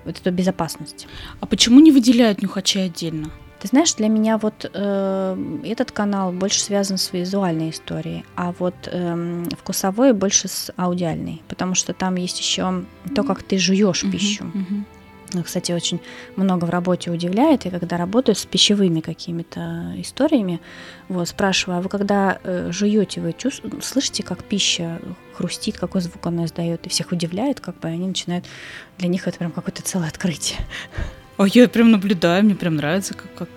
[0.04, 1.06] вот эту безопасность.
[1.40, 3.30] А почему не выделяют нюхачей отдельно?
[3.62, 8.74] Ты знаешь, для меня вот э, этот канал больше связан с визуальной историей, а вот
[8.86, 12.82] эм, вкусовой больше с аудиальной, потому что там есть еще
[13.14, 14.50] то, как ты жуешь пищу.
[15.32, 16.00] Ну, Кстати, очень
[16.34, 20.60] много в работе удивляет, и когда работаю с пищевыми какими-то историями,
[21.08, 25.00] вот, спрашиваю, а вы когда э, жуете, вы чувс- слышите, как пища
[25.34, 28.44] хрустит, какой звук она издает, и всех удивляет, как бы они начинают,
[28.98, 30.58] для них это прям какое-то целое открытие.
[31.38, 33.48] А я прям наблюдаю, мне прям нравится, как, как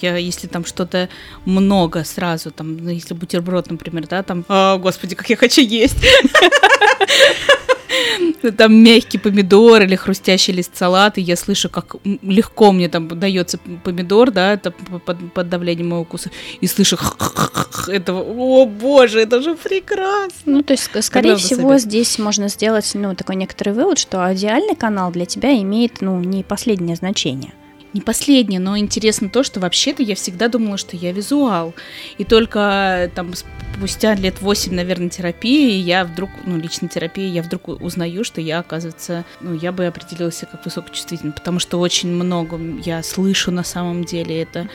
[0.00, 1.08] я, если там что-то
[1.44, 5.96] много сразу, там, ну, если бутерброд, например, да, там, «А, господи, как я хочу есть.
[8.56, 13.58] там мягкий помидор или хрустящий лист салата, и я слышу, как легко мне там дается
[13.84, 16.98] помидор, да, это под, под давлением моего вкуса, и слышу
[17.88, 20.30] этого, о боже, это же прекрасно.
[20.46, 25.10] Ну, то есть, скорее всего, здесь можно сделать, ну, такой некоторый вывод, что аудиальный канал
[25.10, 27.52] для тебя имеет, ну, не последнее значение
[27.92, 31.74] не последнее, но интересно то, что вообще-то я всегда думала, что я визуал.
[32.18, 33.32] И только там
[33.76, 38.60] спустя лет 8, наверное, терапии, я вдруг, ну, личной терапии, я вдруг узнаю, что я,
[38.60, 44.04] оказывается, ну, я бы определилась как высокочувствительный, потому что очень много я слышу на самом
[44.04, 44.68] деле это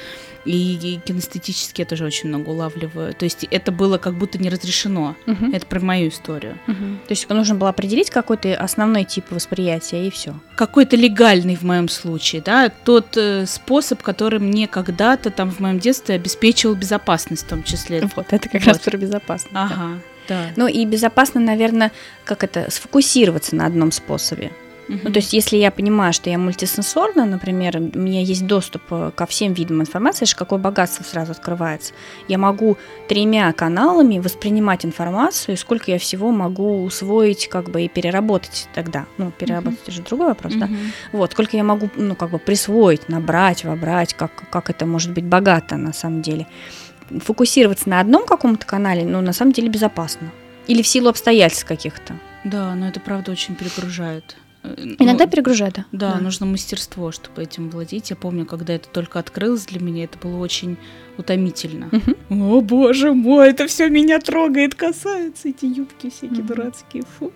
[0.48, 3.14] и кинестетически я тоже очень много улавливаю.
[3.14, 5.16] То есть это было как будто не разрешено.
[5.28, 5.52] Угу.
[5.54, 6.58] Это про мою историю.
[6.68, 6.76] Угу.
[7.08, 10.34] То есть нужно было определить какой-то основной тип восприятия и все.
[10.56, 15.80] Какой-то легальный в моем случае, да, тот э, способ, который мне когда-то там в моем
[15.80, 18.10] детстве обеспечивал безопасность в том числе.
[18.16, 18.68] Вот, это как вот.
[18.68, 19.54] раз про безопасность.
[19.54, 20.00] Ага.
[20.28, 20.48] Да.
[20.56, 21.92] Ну и безопасно, наверное,
[22.26, 24.52] как это, сфокусироваться на одном способе.
[24.88, 25.00] Uh-huh.
[25.04, 29.12] Ну, то есть, если я понимаю, что я мультисенсорна, например, у меня есть доступ э,
[29.14, 31.94] ко всем видам информации, это какое богатство сразу открывается.
[32.28, 37.90] Я могу тремя каналами воспринимать информацию, и сколько я всего могу усвоить, как бы и
[37.90, 39.06] переработать тогда.
[39.18, 39.92] Ну, переработать uh-huh.
[39.92, 40.60] же другой вопрос, uh-huh.
[40.60, 40.70] да.
[41.12, 45.26] Вот, сколько я могу, ну, как бы присвоить, набрать, вобрать, как, как это может быть
[45.26, 46.48] богато на самом деле.
[47.10, 50.32] Фокусироваться на одном каком-то канале, ну, на самом деле безопасно.
[50.68, 52.16] Или в силу обстоятельств каких-то.
[52.44, 54.38] Да, но это правда очень перегружает.
[55.00, 55.86] Иногда ну, перегружает, да.
[55.92, 56.14] да.
[56.14, 58.10] Да, нужно мастерство, чтобы этим владеть.
[58.10, 60.78] Я помню, когда это только открылось для меня, это было очень
[61.18, 61.90] утомительно.
[61.92, 62.58] Угу.
[62.58, 66.48] О, боже мой, это все меня трогает, касается, эти юбки всякие угу.
[66.54, 67.32] дурацкие, фу.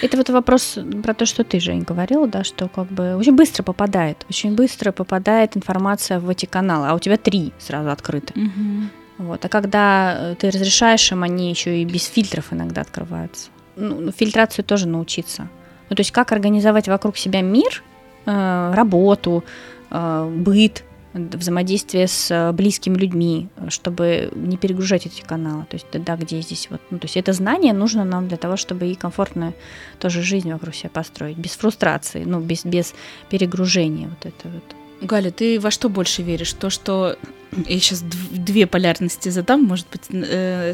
[0.00, 3.62] Это вот вопрос про то, что ты, Жень, говорила, да, что как бы очень быстро
[3.62, 8.34] попадает, очень быстро попадает информация в эти каналы, а у тебя три сразу открыты.
[8.38, 8.88] Угу.
[9.18, 9.44] Вот.
[9.44, 13.50] А когда э, ты разрешаешь им, они еще и без фильтров иногда открываются.
[13.76, 15.48] Ну, фильтрацию тоже научиться.
[15.92, 17.82] Ну, то есть как организовать вокруг себя мир,
[18.24, 19.44] э, работу,
[19.90, 25.66] э, быт, взаимодействие с э, близкими людьми, чтобы не перегружать эти каналы.
[25.68, 28.56] То есть, да, где здесь вот, ну, то есть это знание нужно нам для того,
[28.56, 29.52] чтобы и комфортную
[29.98, 32.94] тоже жизнь вокруг себя построить, без фрустрации, ну, без, без
[33.28, 35.06] перегружения вот это вот.
[35.06, 36.54] Галя, ты во что больше веришь?
[36.54, 37.18] То, что
[37.68, 40.06] я сейчас две полярности задам, может быть,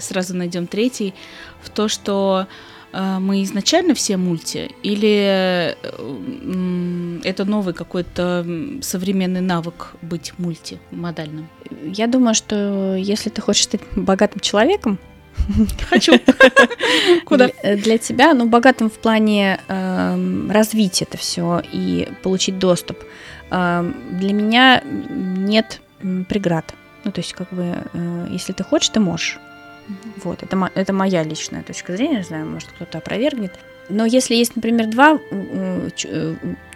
[0.01, 1.13] сразу найдем третий,
[1.61, 2.47] в то, что
[2.92, 8.46] мы изначально все мульти, или э, это новый какой-то
[8.81, 11.48] современный навык быть мультимодальным?
[11.85, 14.98] Я думаю, что если ты хочешь стать богатым человеком,
[15.88, 16.12] Хочу.
[17.24, 17.48] Куда?
[17.62, 22.98] Для, для тебя, ну, богатым в плане э, развить это все и получить доступ.
[23.51, 25.81] Э, для меня нет
[26.29, 26.74] преград.
[27.05, 29.38] Ну, то есть, как бы, э, если ты хочешь, ты можешь.
[30.22, 33.53] Вот, это, это моя личная точка зрения, не знаю, может кто-то опровергнет.
[33.88, 35.88] Но если есть, например, два э,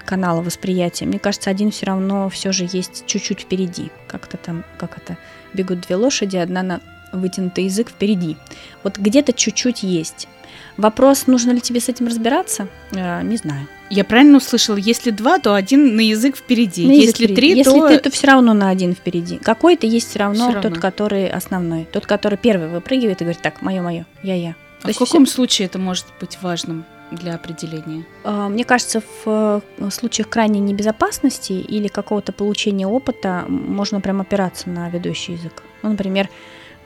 [0.05, 3.91] канала восприятия, мне кажется, один все равно все же есть чуть-чуть впереди.
[4.07, 5.19] Как-то там, как это,
[5.53, 6.81] бегут две лошади, одна на
[7.13, 8.37] вытянутый язык впереди.
[8.83, 10.29] Вот где-то чуть-чуть есть.
[10.77, 13.69] Вопрос, нужно ли тебе с этим разбираться, э, не знаю.
[13.91, 16.87] Я правильно услышала, если два, то один на язык впереди.
[16.87, 17.35] На язык если впереди.
[17.35, 17.77] три, если то...
[17.77, 19.37] Если ты, то все равно на один впереди.
[19.37, 21.87] Какой-то есть все равно, все равно тот, который основной.
[21.93, 24.57] Тот, который первый выпрыгивает и говорит, так, мое-мое, я-я.
[24.83, 25.35] А в каком все...
[25.35, 26.85] случае это может быть важным?
[27.11, 28.07] для определения?
[28.25, 34.89] А, мне кажется, в случаях крайней небезопасности или какого-то получения опыта можно прям опираться на
[34.89, 35.63] ведущий язык.
[35.83, 36.31] Ну, например,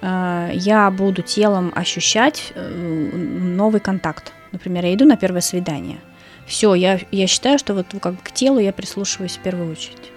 [0.02, 4.32] я буду телом ощущать э, новый контакт.
[4.52, 5.98] Например, я иду на первое свидание–
[6.46, 10.12] все, я, я считаю, что вот как к телу я прислушиваюсь в первую очередь.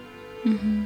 [0.45, 0.85] Угу.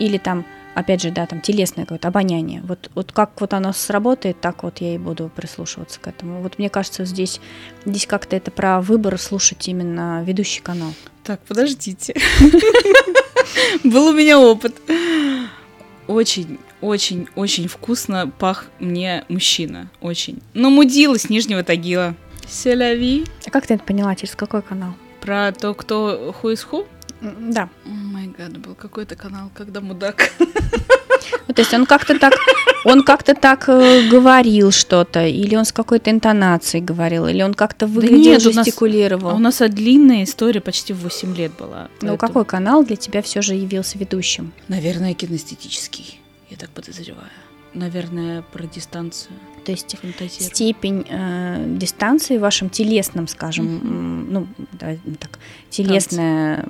[0.00, 2.60] Или там, опять же, да, там телесное какое-то обоняние.
[2.62, 6.42] Вот, вот как вот оно сработает, так вот я и буду прислушиваться к этому.
[6.42, 7.40] Вот мне кажется, здесь,
[7.84, 10.92] здесь как-то это про выбор слушать именно ведущий канал.
[11.22, 12.14] Так, подождите.
[13.84, 14.74] Был у меня опыт.
[16.08, 19.88] Очень, очень, очень вкусно пах мне мужчина.
[20.00, 20.40] Очень.
[20.52, 22.14] Но мудила с Нижнего Тагила.
[22.48, 23.24] Селяви.
[23.46, 24.14] А как ты это поняла?
[24.14, 24.94] Через какой канал?
[25.20, 26.86] Про то, кто ху из ху?
[27.22, 27.70] Да.
[27.86, 30.30] О май гад, был какой-то канал, когда мудак.
[31.46, 32.34] Ну, то есть он как-то так,
[32.84, 37.86] он как-то так э, говорил что-то, или он с какой-то интонацией говорил, или он как-то
[37.86, 39.28] выглядел, да нет, жестикулировал.
[39.28, 41.88] У нас, у нас а длинная история почти в 8 лет была.
[42.02, 44.52] Ну, какой канал для тебя все же явился ведущим?
[44.68, 46.20] Наверное, кинестетический,
[46.54, 47.30] я так подозреваю.
[47.74, 49.34] Наверное, про дистанцию.
[49.64, 49.96] То есть
[50.40, 54.26] степень э, дистанции в вашем телесном, скажем, mm-hmm.
[54.30, 55.40] ну, давай, так,
[55.70, 56.66] телесное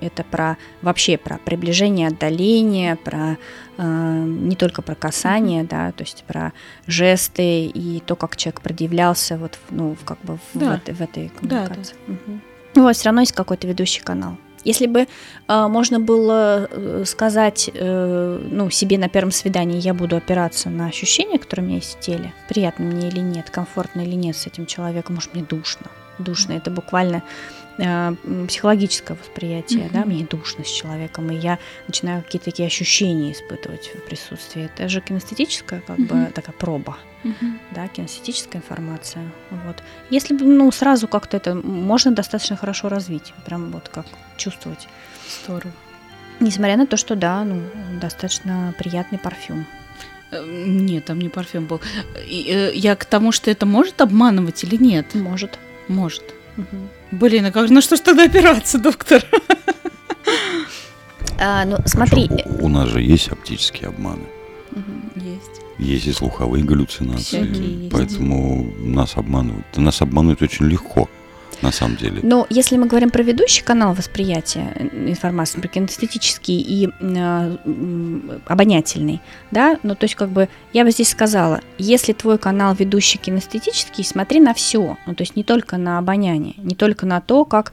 [0.00, 3.36] это про вообще про приближение, отдаление, про
[3.76, 6.52] э, не только про касание, да, то есть про
[6.86, 10.72] жесты и то, как человек продивлялся вот, ну, как бы в, да.
[10.72, 11.94] в, этой, в этой коммуникации.
[12.06, 12.14] Да, да.
[12.14, 12.40] Угу.
[12.74, 14.38] Ну, вот все равно есть какой-то ведущий канал.
[14.64, 20.16] Если бы э, можно было э, сказать, э, ну, себе на первом свидании, я буду
[20.16, 24.14] опираться на ощущения, которые у меня есть в теле, приятно мне или нет, комфортно или
[24.14, 25.86] нет с этим человеком, может, мне душно.
[26.18, 27.22] Душно, это буквально
[27.78, 29.92] психологическое восприятие, mm-hmm.
[29.92, 34.64] да, мне душно с человеком, и я начинаю какие-то такие ощущения испытывать в присутствии.
[34.64, 36.26] Это же кинестетическая как mm-hmm.
[36.26, 37.58] бы такая проба, mm-hmm.
[37.70, 39.30] да, кинестетическая информация.
[39.50, 39.76] Вот.
[40.10, 44.06] Если бы, ну, сразу как-то это можно достаточно хорошо развить, прям вот как
[44.36, 44.88] чувствовать.
[45.44, 45.72] Здорово.
[46.40, 47.62] Несмотря на то, что да, ну,
[48.00, 49.66] достаточно приятный парфюм.
[50.32, 51.80] Э, нет, там не парфюм был.
[52.16, 55.14] Э, я к тому, что это может обманывать или нет?
[55.14, 55.58] Может.
[55.88, 56.34] Может.
[56.58, 56.76] Угу.
[57.12, 59.24] Блин, а как, на что ж тогда опираться, доктор?
[61.40, 62.28] А, ну, смотри.
[62.46, 64.24] у, у нас же есть оптические обманы.
[64.72, 65.24] Угу.
[65.24, 65.62] Есть.
[65.78, 67.88] Есть и слуховые галлюцинации.
[67.92, 69.64] Поэтому нас обманывают.
[69.76, 71.08] Нас обманывают очень легко
[71.62, 72.20] на самом деле.
[72.22, 77.56] Но если мы говорим про ведущий канал восприятия информации, про кинестетический и э,
[78.46, 83.18] обонятельный, да, ну то есть как бы я бы здесь сказала, если твой канал ведущий
[83.18, 87.44] кинестетический, смотри на все, ну то есть не только на обоняние, не только на то,
[87.44, 87.72] как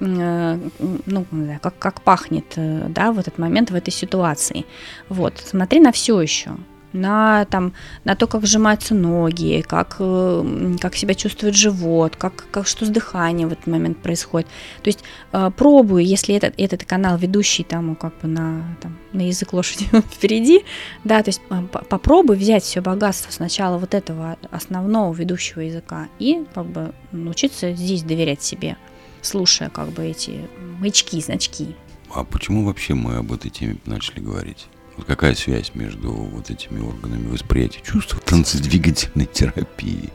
[0.00, 0.58] э,
[1.06, 1.26] ну,
[1.60, 4.64] как, как пахнет, э, да, в этот момент, в этой ситуации.
[5.08, 6.56] Вот, смотри на все еще
[6.94, 7.72] на, там,
[8.04, 12.88] на то, как сжимаются ноги, как, э, как себя чувствует живот, как, как, что с
[12.88, 14.48] дыханием в этот момент происходит.
[14.82, 19.26] То есть э, пробую, если этот, этот канал ведущий там как бы на, там, на
[19.26, 20.64] язык лошади впереди,
[21.02, 26.44] да, то есть э, попробуй взять все богатство сначала вот этого основного ведущего языка и
[26.54, 28.76] как бы научиться здесь доверять себе,
[29.20, 31.74] слушая как бы эти маячки, значки.
[32.14, 34.68] А почему вообще мы об этой теме начали говорить?
[34.96, 40.10] Вот какая связь между вот этими органами восприятия чувств танцедвигательной терапии?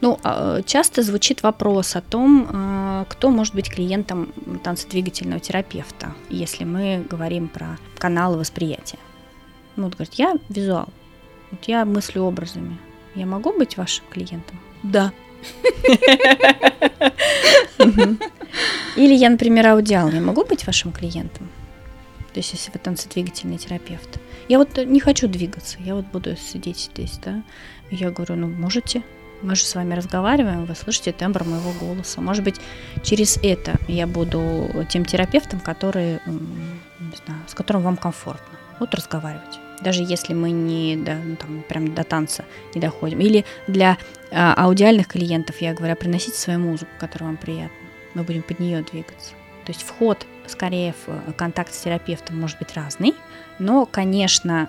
[0.00, 4.32] Ну, а, часто звучит вопрос о том, а, кто может быть клиентом
[4.62, 8.98] танцедвигательного терапевта, если мы говорим про каналы восприятия.
[9.76, 10.88] Ну, вот говорит, я визуал,
[11.50, 12.78] вот я мыслю образами.
[13.14, 14.58] Я могу быть вашим клиентом?
[14.82, 15.12] Да.
[18.96, 21.48] Или я, например, аудиал, я могу быть вашим клиентом?
[22.32, 24.20] То есть, если вы танцедвигательный терапевт.
[24.48, 27.42] Я вот не хочу двигаться, я вот буду сидеть здесь, да.
[27.90, 29.02] Я говорю, ну, можете,
[29.42, 32.20] мы же с вами разговариваем, вы слышите тембр моего голоса.
[32.20, 32.56] Может быть,
[33.02, 38.58] через это я буду тем терапевтом, который, не знаю, с которым вам комфортно.
[38.80, 39.58] Вот разговаривать.
[39.80, 43.20] Даже если мы не до, ну, там, прям до танца не доходим.
[43.20, 43.96] Или для
[44.32, 47.76] а, аудиальных клиентов, я говорю, приносите свою музыку, которая вам приятна.
[48.14, 49.32] Мы будем под нее двигаться.
[49.64, 53.14] То есть вход скорее в контакт с терапевтом может быть разный,
[53.58, 54.68] но, конечно,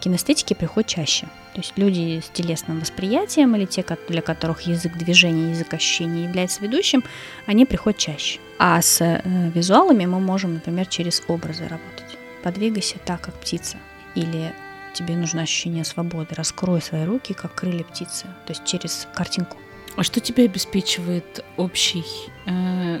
[0.00, 1.26] кинестетики приходят чаще.
[1.54, 6.60] То есть люди с телесным восприятием или те, для которых язык движения, язык ощущений является
[6.60, 7.04] ведущим,
[7.46, 8.40] они приходят чаще.
[8.58, 9.22] А с э,
[9.54, 12.18] визуалами мы можем, например, через образы работать.
[12.42, 13.76] Подвигайся так, как птица.
[14.16, 14.52] Или
[14.94, 16.34] тебе нужно ощущение свободы.
[16.34, 18.24] Раскрой свои руки, как крылья птицы.
[18.46, 19.56] То есть через картинку.
[19.96, 22.04] А что тебе обеспечивает общий
[22.46, 23.00] э,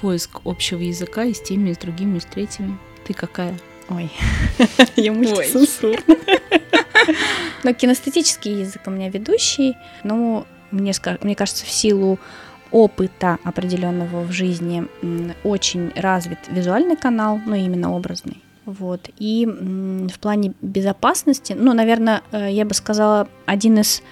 [0.00, 2.78] поиск общего языка и с теми, и с другими, и с третьими?
[3.04, 3.58] Ты какая?
[3.88, 4.10] Ой,
[4.96, 6.16] я мультисенсорна.
[7.64, 9.74] Но кинестетический язык у меня ведущий,
[10.04, 10.92] но мне,
[11.22, 12.18] мне кажется, в силу
[12.70, 14.86] опыта определенного в жизни
[15.42, 18.42] очень развит визуальный канал, но именно образный.
[18.66, 19.08] Вот.
[19.18, 24.02] И в плане безопасности, ну, наверное, э, я бы сказала, один из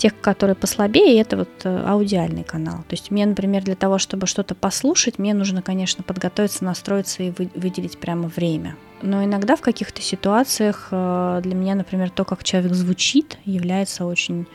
[0.00, 2.78] тех, которые послабее, это вот э, аудиальный канал.
[2.88, 7.30] То есть мне, например, для того, чтобы что-то послушать, мне нужно, конечно, подготовиться, настроиться и
[7.54, 8.76] выделить прямо время.
[9.02, 14.46] Но иногда в каких-то ситуациях э, для меня, например, то, как человек звучит, является очень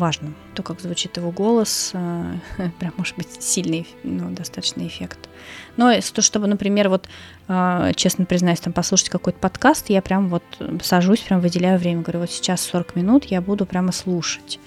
[0.00, 0.34] важным.
[0.54, 2.34] То, как звучит его голос, э,
[2.80, 5.28] прям может быть сильный, ну, достаточный эффект.
[5.76, 7.08] Но то, чтобы, например, вот,
[7.96, 10.42] честно признаюсь, там послушать какой-то подкаст, я прям вот
[10.82, 14.58] сажусь, прям выделяю время, говорю, вот сейчас 40 минут я буду прямо слушать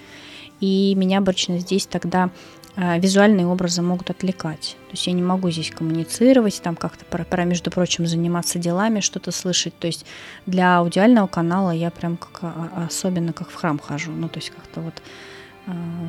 [0.64, 4.76] и меня обычно здесь тогда э, визуальные образы могут отвлекать.
[4.86, 9.30] То есть я не могу здесь коммуницировать, там как-то, пора, между прочим, заниматься делами, что-то
[9.30, 9.78] слышать.
[9.78, 10.04] То есть
[10.46, 14.12] для аудиального канала я прям как, а, а, особенно как в храм хожу.
[14.12, 14.94] Ну, то есть как-то вот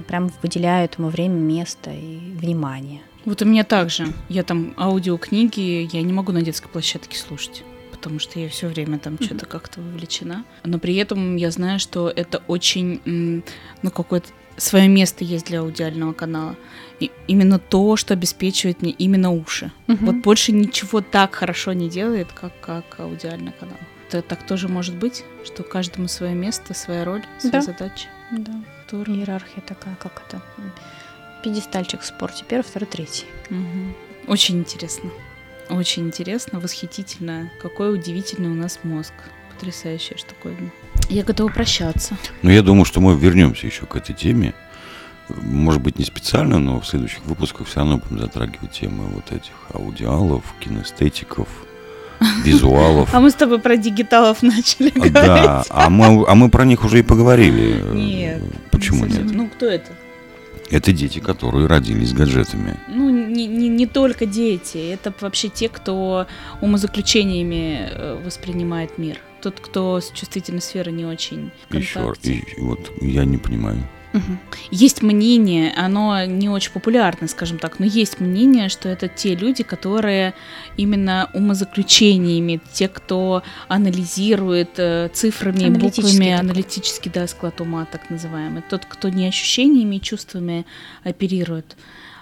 [0.07, 3.01] прям выделяю этому время, место и внимание.
[3.24, 4.07] Вот у меня также.
[4.28, 8.99] Я там аудиокниги, я не могу на детской площадке слушать потому что я все время
[8.99, 9.26] там mm-hmm.
[9.26, 10.45] что-то как-то вовлечена.
[10.63, 13.01] Но при этом я знаю, что это очень,
[13.82, 16.56] ну, какое-то свое место есть для аудиального канала.
[16.99, 19.72] И именно то, что обеспечивает мне именно уши.
[19.88, 20.06] Угу.
[20.06, 23.78] Вот больше ничего так хорошо не делает, как, как аудиальный канал.
[24.08, 27.62] Это так тоже может быть, что каждому свое место, своя роль, своя да.
[27.62, 28.08] задача.
[28.32, 28.53] Да.
[28.88, 29.16] Здорово.
[29.16, 30.41] Иерархия такая, как это.
[31.43, 32.45] Пьедестальчик в спорте.
[32.47, 33.26] Первый, второй, третий.
[33.49, 34.32] Угу.
[34.32, 35.10] Очень интересно.
[35.70, 37.51] Очень интересно, восхитительно.
[37.62, 39.14] Какой удивительный у нас мозг.
[39.56, 40.70] Потрясающая штуковина.
[41.10, 42.18] Я готова прощаться.
[42.41, 44.53] Ну, я думаю, что мы вернемся еще к этой теме.
[45.30, 49.53] Может быть, не специально, но в следующих выпусках все равно будем затрагивать темы вот этих
[49.74, 51.47] аудиалов, кинестетиков,
[52.43, 53.14] визуалов.
[53.14, 55.14] А мы с тобой про дигиталов начали говорить.
[55.14, 57.82] Да, а мы, а мы про них уже и поговорили.
[57.93, 58.43] Нет.
[58.72, 59.24] Почему нет?
[59.24, 59.91] Ну, кто это?
[60.72, 62.78] Это дети, которые родились с гаджетами.
[62.88, 66.26] Ну, не, не, не только дети, это вообще те, кто
[66.62, 69.20] умозаключениями э, воспринимает мир.
[69.45, 73.87] Тот, кто с чувствительной сферы не очень Еще, и, вот я не понимаю.
[74.11, 74.37] Угу.
[74.71, 79.61] Есть мнение, оно не очень популярно, скажем так, но есть мнение, что это те люди,
[79.61, 80.33] которые
[80.77, 88.63] именно умозаключениями, те, кто анализирует э, цифрами, буквами, аналитический, да, склад ума, так называемый.
[88.67, 90.65] Тот, кто не ощущениями и чувствами
[91.03, 91.77] оперирует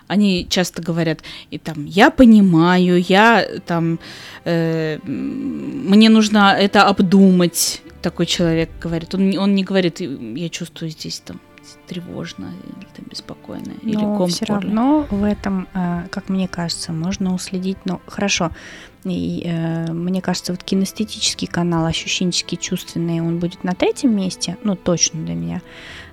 [0.07, 3.99] они часто говорят, и там, я понимаю, я там,
[4.45, 9.15] э, мне нужно это обдумать, такой человек говорит.
[9.15, 11.39] Он, он не говорит, я чувствую здесь там
[11.87, 16.91] тревожно или там, беспокойно но или ком все равно в этом, э, как мне кажется,
[16.91, 17.77] можно уследить.
[17.85, 18.51] Ну, хорошо.
[19.03, 24.75] И, э, мне кажется, вот кинестетический канал, ощущенческий, чувственный, он будет на третьем месте, ну,
[24.75, 25.61] точно для меня.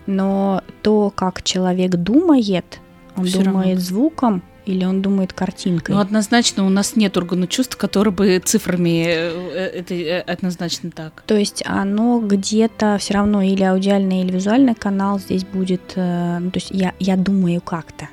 [0.06, 2.80] Но то, как человек думает,
[3.16, 3.80] он Всё думает равно.
[3.80, 5.94] звуком, или он думает картинкой?
[5.94, 10.90] Ну, однозначно, у нас нет органа чувств, который бы цифрами э, э, это э, однозначно
[10.90, 11.22] так.
[11.26, 16.56] То есть оно где-то все равно или аудиальный, или визуальный канал здесь будет, ну, то
[16.56, 18.08] есть я, я думаю как-то.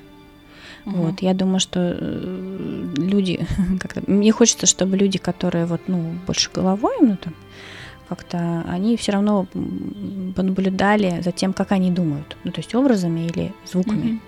[0.85, 0.95] Угу.
[0.95, 1.97] Вот, я думаю, что
[2.95, 3.45] люди,
[3.79, 7.35] как-то, мне хочется, чтобы люди, которые вот, ну, больше головой, ну, там,
[8.07, 9.47] как-то они все равно
[10.33, 14.11] понаблюдали за тем, как они думают, ну, то есть образами или звуками.
[14.11, 14.19] Угу.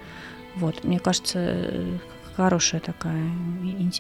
[0.60, 1.86] Вот, мне кажется,
[2.36, 3.22] хорошая такая,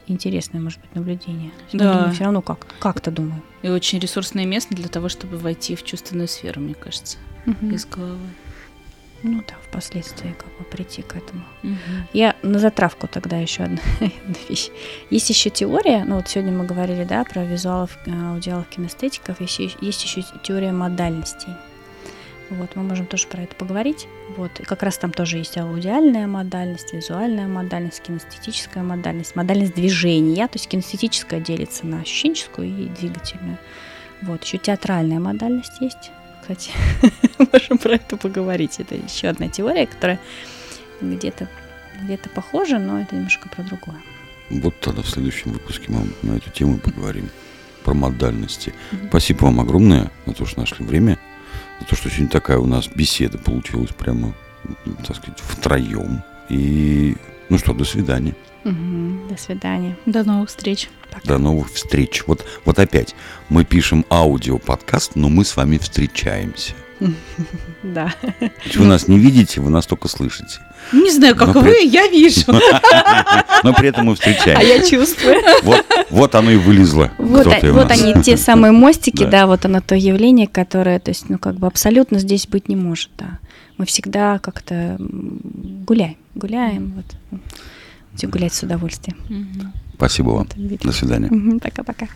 [0.07, 1.51] интересное, может быть, наблюдение.
[1.73, 2.05] Да.
[2.05, 3.41] Я все равно как, как-то думаю.
[3.61, 7.67] И очень ресурсное место для того, чтобы войти в чувственную сферу, мне кажется, угу.
[7.67, 8.19] из головы.
[9.23, 11.43] Ну да, впоследствии как бы прийти к этому.
[11.63, 11.73] Угу.
[12.13, 14.69] Я на затравку тогда еще одна, одна вещь.
[15.09, 19.59] Есть еще теория, ну вот сегодня мы говорили, да, про визуалов, э, аудиалов, кинестетиков, есть,
[19.81, 21.53] есть еще теория модальностей.
[22.49, 24.07] Вот, мы можем тоже про это поговорить.
[24.35, 30.47] Вот, и как раз там тоже есть аудиальная модальность, визуальная модальность, кинестетическая модальность, модальность движения.
[30.47, 33.57] То есть кинестетическая делится на ощущенческую и двигательную.
[34.21, 36.11] Вот, еще театральная модальность есть.
[36.41, 36.71] Кстати,
[37.53, 38.79] можем про это поговорить.
[38.79, 40.19] Это еще одна теория, которая
[41.01, 41.47] где-то
[42.01, 43.97] где-то похожа, но это немножко про другое.
[44.49, 47.29] Вот тогда в следующем выпуске мы на эту тему поговорим
[47.83, 48.73] про модальности.
[48.91, 49.07] Mm-hmm.
[49.09, 51.19] Спасибо вам огромное за то, что нашли время
[51.87, 54.33] то, что сегодня такая у нас беседа получилась прямо,
[55.05, 56.23] так сказать, втроем.
[56.49, 57.15] И
[57.49, 58.35] ну что, до свидания.
[58.65, 59.97] Угу, до свидания.
[60.05, 60.89] До новых встреч.
[61.11, 61.27] Пока.
[61.27, 62.23] До новых встреч.
[62.27, 63.15] Вот, вот опять,
[63.49, 66.73] мы пишем аудиоподкаст, но мы с вами встречаемся.
[67.83, 68.13] Да.
[68.75, 70.59] Вы нас не видите, вы нас только слышите.
[70.91, 71.87] Не знаю, как но вы, при...
[71.87, 72.41] я вижу.
[73.63, 74.59] Но при этом мы встречаемся.
[74.59, 75.35] А я чувствую.
[75.63, 77.11] Вот, вот оно и вылезло.
[77.17, 79.31] Вот, вот они, те самые мостики, да.
[79.31, 82.75] да, вот оно то явление, которое, то есть, ну, как бы абсолютно здесь быть не
[82.75, 83.39] может, да.
[83.77, 87.41] Мы всегда как-то гуляем, гуляем, вот.
[88.29, 89.17] Гулять с удовольствием.
[89.95, 90.47] Спасибо вам.
[90.55, 91.59] До свидания.
[91.59, 92.07] Пока-пока.